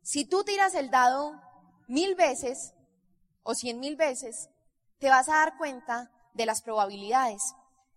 Si 0.02 0.26
tú 0.26 0.44
tiras 0.44 0.76
el 0.76 0.90
dado 0.90 1.42
mil 1.88 2.16
veces 2.16 2.74
o 3.44 3.54
cien 3.54 3.80
mil 3.80 3.96
veces, 3.96 4.50
te 5.00 5.10
vas 5.10 5.30
a 5.30 5.36
dar 5.36 5.58
cuenta 5.58 6.12
de 6.34 6.46
las 6.46 6.62
probabilidades 6.62 7.56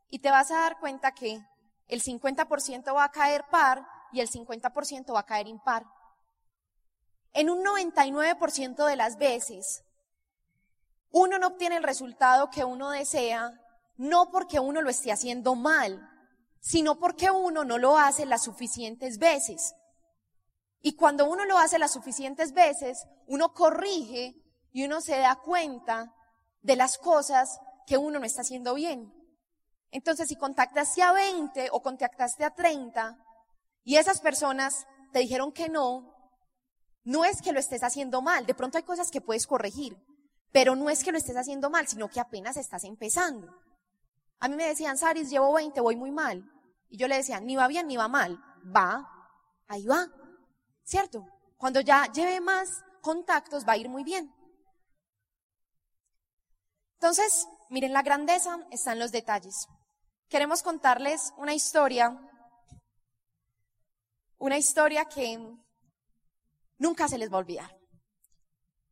y 0.08 0.20
te 0.20 0.30
vas 0.30 0.50
a 0.50 0.60
dar 0.60 0.78
cuenta 0.78 1.12
que 1.12 1.40
el 1.88 2.02
50% 2.02 2.94
va 2.94 3.04
a 3.04 3.10
caer 3.10 3.44
par 3.50 3.86
y 4.12 4.20
el 4.20 4.28
50% 4.28 5.14
va 5.14 5.20
a 5.20 5.26
caer 5.26 5.48
impar. 5.48 5.84
En 7.32 7.48
un 7.48 7.64
99% 7.64 8.86
de 8.86 8.96
las 8.96 9.16
veces, 9.18 9.84
uno 11.10 11.38
no 11.38 11.48
obtiene 11.48 11.76
el 11.76 11.82
resultado 11.82 12.50
que 12.50 12.64
uno 12.64 12.90
desea, 12.90 13.52
no 13.96 14.30
porque 14.30 14.60
uno 14.60 14.80
lo 14.80 14.90
esté 14.90 15.12
haciendo 15.12 15.54
mal, 15.54 16.08
sino 16.60 16.98
porque 16.98 17.30
uno 17.30 17.64
no 17.64 17.78
lo 17.78 17.98
hace 17.98 18.26
las 18.26 18.44
suficientes 18.44 19.18
veces. 19.18 19.74
Y 20.82 20.94
cuando 20.96 21.28
uno 21.28 21.44
lo 21.44 21.58
hace 21.58 21.78
las 21.78 21.92
suficientes 21.92 22.52
veces, 22.52 23.06
uno 23.26 23.52
corrige 23.52 24.34
y 24.72 24.84
uno 24.84 25.00
se 25.00 25.18
da 25.18 25.36
cuenta 25.36 26.14
de 26.62 26.76
las 26.76 26.96
cosas 26.96 27.60
que 27.86 27.98
uno 27.98 28.18
no 28.18 28.24
está 28.24 28.42
haciendo 28.42 28.74
bien. 28.74 29.12
Entonces, 29.90 30.28
si 30.28 30.36
contactaste 30.36 31.02
a 31.02 31.12
20 31.12 31.68
o 31.72 31.82
contactaste 31.82 32.44
a 32.44 32.54
30 32.54 33.18
y 33.82 33.96
esas 33.96 34.20
personas 34.20 34.86
te 35.12 35.18
dijeron 35.18 35.52
que 35.52 35.68
no, 35.68 36.14
no 37.02 37.24
es 37.24 37.42
que 37.42 37.52
lo 37.52 37.58
estés 37.58 37.82
haciendo 37.82 38.22
mal, 38.22 38.46
de 38.46 38.54
pronto 38.54 38.78
hay 38.78 38.84
cosas 38.84 39.10
que 39.10 39.20
puedes 39.20 39.46
corregir, 39.46 39.96
pero 40.52 40.74
no 40.74 40.90
es 40.90 41.04
que 41.04 41.12
lo 41.12 41.18
estés 41.18 41.36
haciendo 41.36 41.70
mal, 41.70 41.86
sino 41.86 42.08
que 42.08 42.20
apenas 42.20 42.56
estás 42.56 42.84
empezando. 42.84 43.48
A 44.40 44.48
mí 44.48 44.56
me 44.56 44.66
decían, 44.66 44.98
Saris, 44.98 45.30
llevo 45.30 45.52
20, 45.52 45.80
voy 45.80 45.96
muy 45.96 46.10
mal. 46.10 46.44
Y 46.88 46.96
yo 46.96 47.06
le 47.06 47.16
decía, 47.16 47.40
ni 47.40 47.56
va 47.56 47.68
bien 47.68 47.86
ni 47.86 47.96
va 47.96 48.08
mal. 48.08 48.42
Va, 48.74 49.08
ahí 49.68 49.86
va. 49.86 50.06
¿Cierto? 50.82 51.26
Cuando 51.56 51.80
ya 51.80 52.10
lleve 52.12 52.40
más 52.40 52.82
contactos 53.00 53.66
va 53.66 53.72
a 53.72 53.76
ir 53.76 53.88
muy 53.88 54.02
bien. 54.02 54.34
Entonces, 56.94 57.46
miren, 57.68 57.92
la 57.92 58.02
grandeza 58.02 58.58
está 58.70 58.92
en 58.92 58.98
los 58.98 59.12
detalles. 59.12 59.68
Queremos 60.28 60.62
contarles 60.62 61.32
una 61.36 61.54
historia, 61.54 62.18
una 64.38 64.58
historia 64.58 65.04
que 65.04 65.38
nunca 66.78 67.08
se 67.08 67.18
les 67.18 67.30
va 67.30 67.36
a 67.36 67.40
olvidar. 67.40 67.76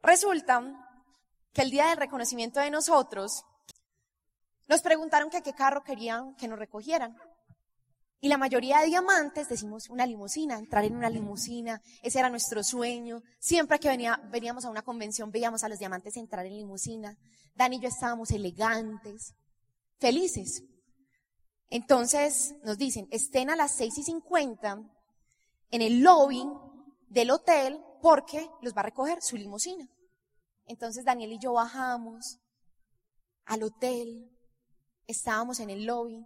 Resulta 0.03 0.88
el 1.62 1.71
día 1.71 1.87
del 1.88 1.97
reconocimiento 1.97 2.61
de 2.61 2.71
nosotros, 2.71 3.44
nos 4.68 4.83
preguntaron 4.83 5.31
que 5.31 5.42
qué 5.42 5.55
carro 5.55 5.83
querían 5.83 6.35
que 6.37 6.49
nos 6.49 6.59
recogieran. 6.59 7.16
Y 8.21 8.29
la 8.29 8.37
mayoría 8.37 8.81
de 8.81 8.87
diamantes 8.87 9.49
decimos 9.49 9.88
una 9.88 10.05
limusina, 10.05 10.59
entrar 10.59 10.85
en 10.85 10.97
una 10.97 11.09
limusina, 11.09 11.81
ese 12.03 12.18
era 12.18 12.29
nuestro 12.29 12.64
sueño. 12.64 13.23
Siempre 13.38 13.79
que 13.79 13.88
venía, 13.88 14.21
veníamos 14.31 14.64
a 14.64 14.71
una 14.71 14.83
convención 14.83 15.31
veíamos 15.31 15.62
a 15.62 15.68
los 15.68 15.79
diamantes 15.79 16.16
entrar 16.16 16.44
en 16.44 16.57
limusina. 16.57 17.16
Dani 17.55 17.77
y 17.77 17.81
yo 17.81 17.88
estábamos 17.88 18.31
elegantes, 18.33 19.35
felices. 19.99 20.64
Entonces 21.71 22.55
nos 22.64 22.77
dicen, 22.77 23.07
estén 23.11 23.51
a 23.51 23.57
las 23.57 23.77
seis 23.77 23.97
y 23.99 24.03
cincuenta 24.03 24.83
en 25.71 25.83
el 25.83 26.01
lobby 26.01 26.44
del 27.09 27.31
hotel 27.31 27.81
porque 28.03 28.51
los 28.62 28.75
va 28.75 28.81
a 28.81 28.85
recoger 28.85 29.23
su 29.23 29.37
limusina. 29.37 29.88
Entonces 30.68 31.04
Daniel 31.04 31.33
y 31.33 31.38
yo 31.38 31.54
bajamos 31.54 32.38
al 33.46 33.62
hotel, 33.62 34.31
estábamos 35.07 35.61
en 35.61 35.70
el 35.70 35.87
lobby 35.87 36.24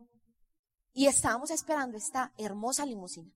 y 0.92 1.06
estábamos 1.06 1.50
esperando 1.50 1.96
esta 1.96 2.32
hermosa 2.36 2.84
limusina. 2.84 3.32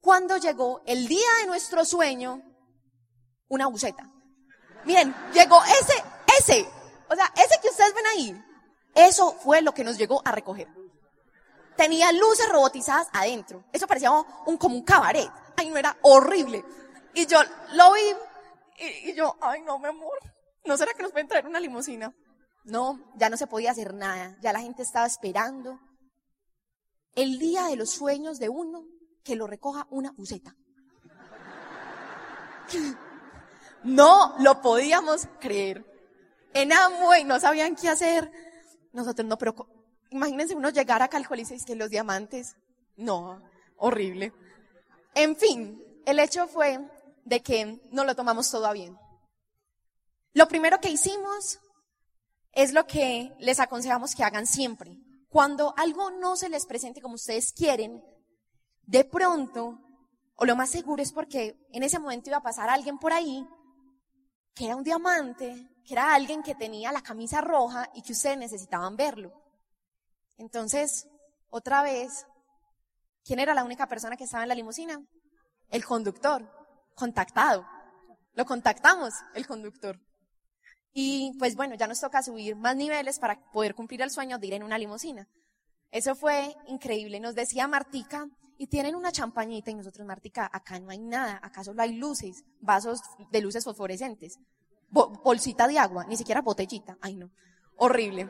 Cuando 0.00 0.38
llegó 0.38 0.82
el 0.86 1.06
día 1.06 1.28
de 1.40 1.46
nuestro 1.46 1.84
sueño, 1.84 2.42
una 3.48 3.66
buceta. 3.66 4.10
Miren, 4.84 5.14
llegó 5.34 5.62
ese, 5.64 6.02
ese, 6.38 6.68
o 7.10 7.14
sea, 7.14 7.30
ese 7.36 7.60
que 7.60 7.68
ustedes 7.68 7.94
ven 7.94 8.06
ahí, 8.06 8.44
eso 8.94 9.32
fue 9.32 9.60
lo 9.60 9.74
que 9.74 9.84
nos 9.84 9.98
llegó 9.98 10.22
a 10.24 10.32
recoger. 10.32 10.68
Tenía 11.76 12.10
luces 12.12 12.48
robotizadas 12.48 13.08
adentro. 13.12 13.62
Eso 13.72 13.86
parecía 13.86 14.10
un, 14.10 14.56
como 14.56 14.74
un 14.74 14.84
cabaret. 14.84 15.30
Ay, 15.56 15.68
no 15.68 15.76
era 15.76 15.96
horrible. 16.02 16.64
Y 17.14 17.26
yo 17.26 17.40
lo 17.74 17.92
vi 17.92 18.00
y, 18.78 19.14
yo, 19.14 19.36
ay, 19.40 19.62
no, 19.62 19.78
mi 19.78 19.86
amor, 19.86 20.18
¿no 20.64 20.76
será 20.76 20.92
que 20.94 21.02
nos 21.02 21.12
pueden 21.12 21.28
traer 21.28 21.46
una 21.46 21.60
limusina? 21.60 22.14
No, 22.64 23.12
ya 23.16 23.30
no 23.30 23.36
se 23.36 23.46
podía 23.46 23.70
hacer 23.70 23.94
nada, 23.94 24.36
ya 24.40 24.52
la 24.52 24.60
gente 24.60 24.82
estaba 24.82 25.06
esperando 25.06 25.78
el 27.14 27.38
día 27.38 27.64
de 27.64 27.76
los 27.76 27.90
sueños 27.90 28.38
de 28.38 28.48
uno 28.48 28.84
que 29.24 29.36
lo 29.36 29.46
recoja 29.46 29.86
una 29.90 30.12
buceta. 30.12 30.54
No 33.84 34.34
lo 34.40 34.60
podíamos 34.60 35.28
creer. 35.38 35.84
En 36.52 36.72
Amway 36.72 37.24
no 37.24 37.38
sabían 37.38 37.76
qué 37.76 37.88
hacer. 37.88 38.30
Nosotros 38.92 39.26
no, 39.26 39.38
pero 39.38 39.54
imagínense 40.10 40.56
uno 40.56 40.70
llegar 40.70 41.00
a 41.00 41.08
Calcolice 41.08 41.54
y 41.54 41.64
que 41.64 41.76
los 41.76 41.88
diamantes. 41.88 42.56
No, 42.96 43.40
horrible. 43.76 44.32
En 45.14 45.36
fin, 45.36 45.80
el 46.06 46.18
hecho 46.18 46.48
fue 46.48 46.80
de 47.28 47.42
que 47.42 47.80
no 47.90 48.04
lo 48.04 48.16
tomamos 48.16 48.50
todo 48.50 48.72
bien. 48.72 48.98
Lo 50.32 50.48
primero 50.48 50.80
que 50.80 50.90
hicimos 50.90 51.58
es 52.52 52.72
lo 52.72 52.86
que 52.86 53.34
les 53.38 53.60
aconsejamos 53.60 54.14
que 54.14 54.24
hagan 54.24 54.46
siempre. 54.46 54.96
cuando 55.30 55.74
algo 55.76 56.10
no 56.10 56.36
se 56.36 56.48
les 56.48 56.64
presente 56.64 57.02
como 57.02 57.16
ustedes 57.16 57.52
quieren, 57.52 58.02
de 58.84 59.04
pronto, 59.04 59.78
o 60.36 60.46
lo 60.46 60.56
más 60.56 60.70
seguro 60.70 61.02
es 61.02 61.12
porque 61.12 61.54
en 61.70 61.82
ese 61.82 61.98
momento 61.98 62.30
iba 62.30 62.38
a 62.38 62.42
pasar 62.42 62.70
alguien 62.70 62.98
por 62.98 63.12
ahí 63.12 63.46
que 64.54 64.64
era 64.64 64.74
un 64.74 64.82
diamante, 64.82 65.68
que 65.84 65.94
era 65.94 66.14
alguien 66.14 66.42
que 66.42 66.54
tenía 66.54 66.90
la 66.90 67.02
camisa 67.02 67.40
roja 67.40 67.90
y 67.94 68.02
que 68.02 68.12
ustedes 68.12 68.38
necesitaban 68.38 68.96
verlo. 68.96 69.32
Entonces, 70.36 71.06
otra 71.50 71.82
vez, 71.82 72.26
¿quién 73.22 73.38
era 73.38 73.54
la 73.54 73.62
única 73.64 73.86
persona 73.86 74.16
que 74.16 74.24
estaba 74.24 74.42
en 74.42 74.48
la 74.48 74.56
limusina? 74.56 75.00
El 75.68 75.84
conductor, 75.84 76.50
contactado. 76.98 77.64
Lo 78.34 78.44
contactamos, 78.44 79.14
el 79.34 79.46
conductor. 79.46 79.98
Y 80.92 81.32
pues 81.38 81.56
bueno, 81.56 81.74
ya 81.76 81.86
nos 81.86 82.00
toca 82.00 82.22
subir 82.22 82.56
más 82.56 82.76
niveles 82.76 83.18
para 83.18 83.40
poder 83.52 83.74
cumplir 83.74 84.02
el 84.02 84.10
sueño 84.10 84.38
de 84.38 84.46
ir 84.48 84.54
en 84.54 84.62
una 84.62 84.78
limusina. 84.78 85.28
Eso 85.90 86.14
fue 86.14 86.54
increíble. 86.66 87.20
Nos 87.20 87.34
decía 87.34 87.66
Martica, 87.68 88.28
y 88.58 88.66
tienen 88.66 88.96
una 88.96 89.12
champañita 89.12 89.70
y 89.70 89.74
nosotros, 89.74 90.04
Martica, 90.04 90.50
acá 90.52 90.80
no 90.80 90.90
hay 90.90 90.98
nada, 90.98 91.38
acá 91.42 91.62
solo 91.62 91.80
hay 91.80 91.92
luces, 91.92 92.44
vasos 92.60 93.00
de 93.30 93.40
luces 93.40 93.64
fosforescentes, 93.64 94.40
bolsita 94.90 95.68
de 95.68 95.78
agua, 95.78 96.04
ni 96.06 96.16
siquiera 96.16 96.42
botellita. 96.42 96.98
Ay 97.00 97.14
no, 97.14 97.30
horrible. 97.76 98.28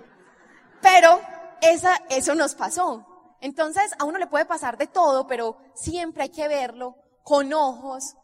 Pero 0.83 1.18
esa, 1.62 1.96
eso 2.11 2.35
nos 2.35 2.54
pasó. 2.54 3.07
Entonces, 3.40 3.90
a 3.98 4.04
uno 4.04 4.18
le 4.18 4.26
puede 4.26 4.44
pasar 4.44 4.76
de 4.76 4.87
todo, 4.87 5.26
pero 5.26 5.57
siempre 5.74 6.24
hay 6.24 6.28
que 6.28 6.46
verlo 6.46 6.96
con 7.24 7.52
ojos, 7.54 8.14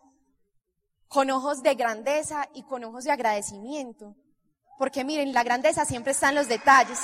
con 1.09 1.31
ojos 1.31 1.63
de 1.63 1.75
grandeza 1.75 2.49
y 2.55 2.63
con 2.65 2.85
ojos 2.85 3.05
de 3.05 3.13
agradecimiento. 3.13 4.17
Porque 4.79 5.05
miren, 5.05 5.33
la 5.33 5.45
grandeza 5.45 5.85
siempre 5.85 6.13
está 6.13 6.31
en 6.31 6.35
los 6.35 6.49
detalles. 6.49 7.01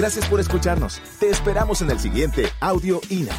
Gracias 0.00 0.26
por 0.30 0.40
escucharnos. 0.40 1.02
Te 1.20 1.28
esperamos 1.28 1.82
en 1.82 1.90
el 1.90 2.00
siguiente 2.00 2.46
Audio 2.60 3.02
INA. 3.10 3.36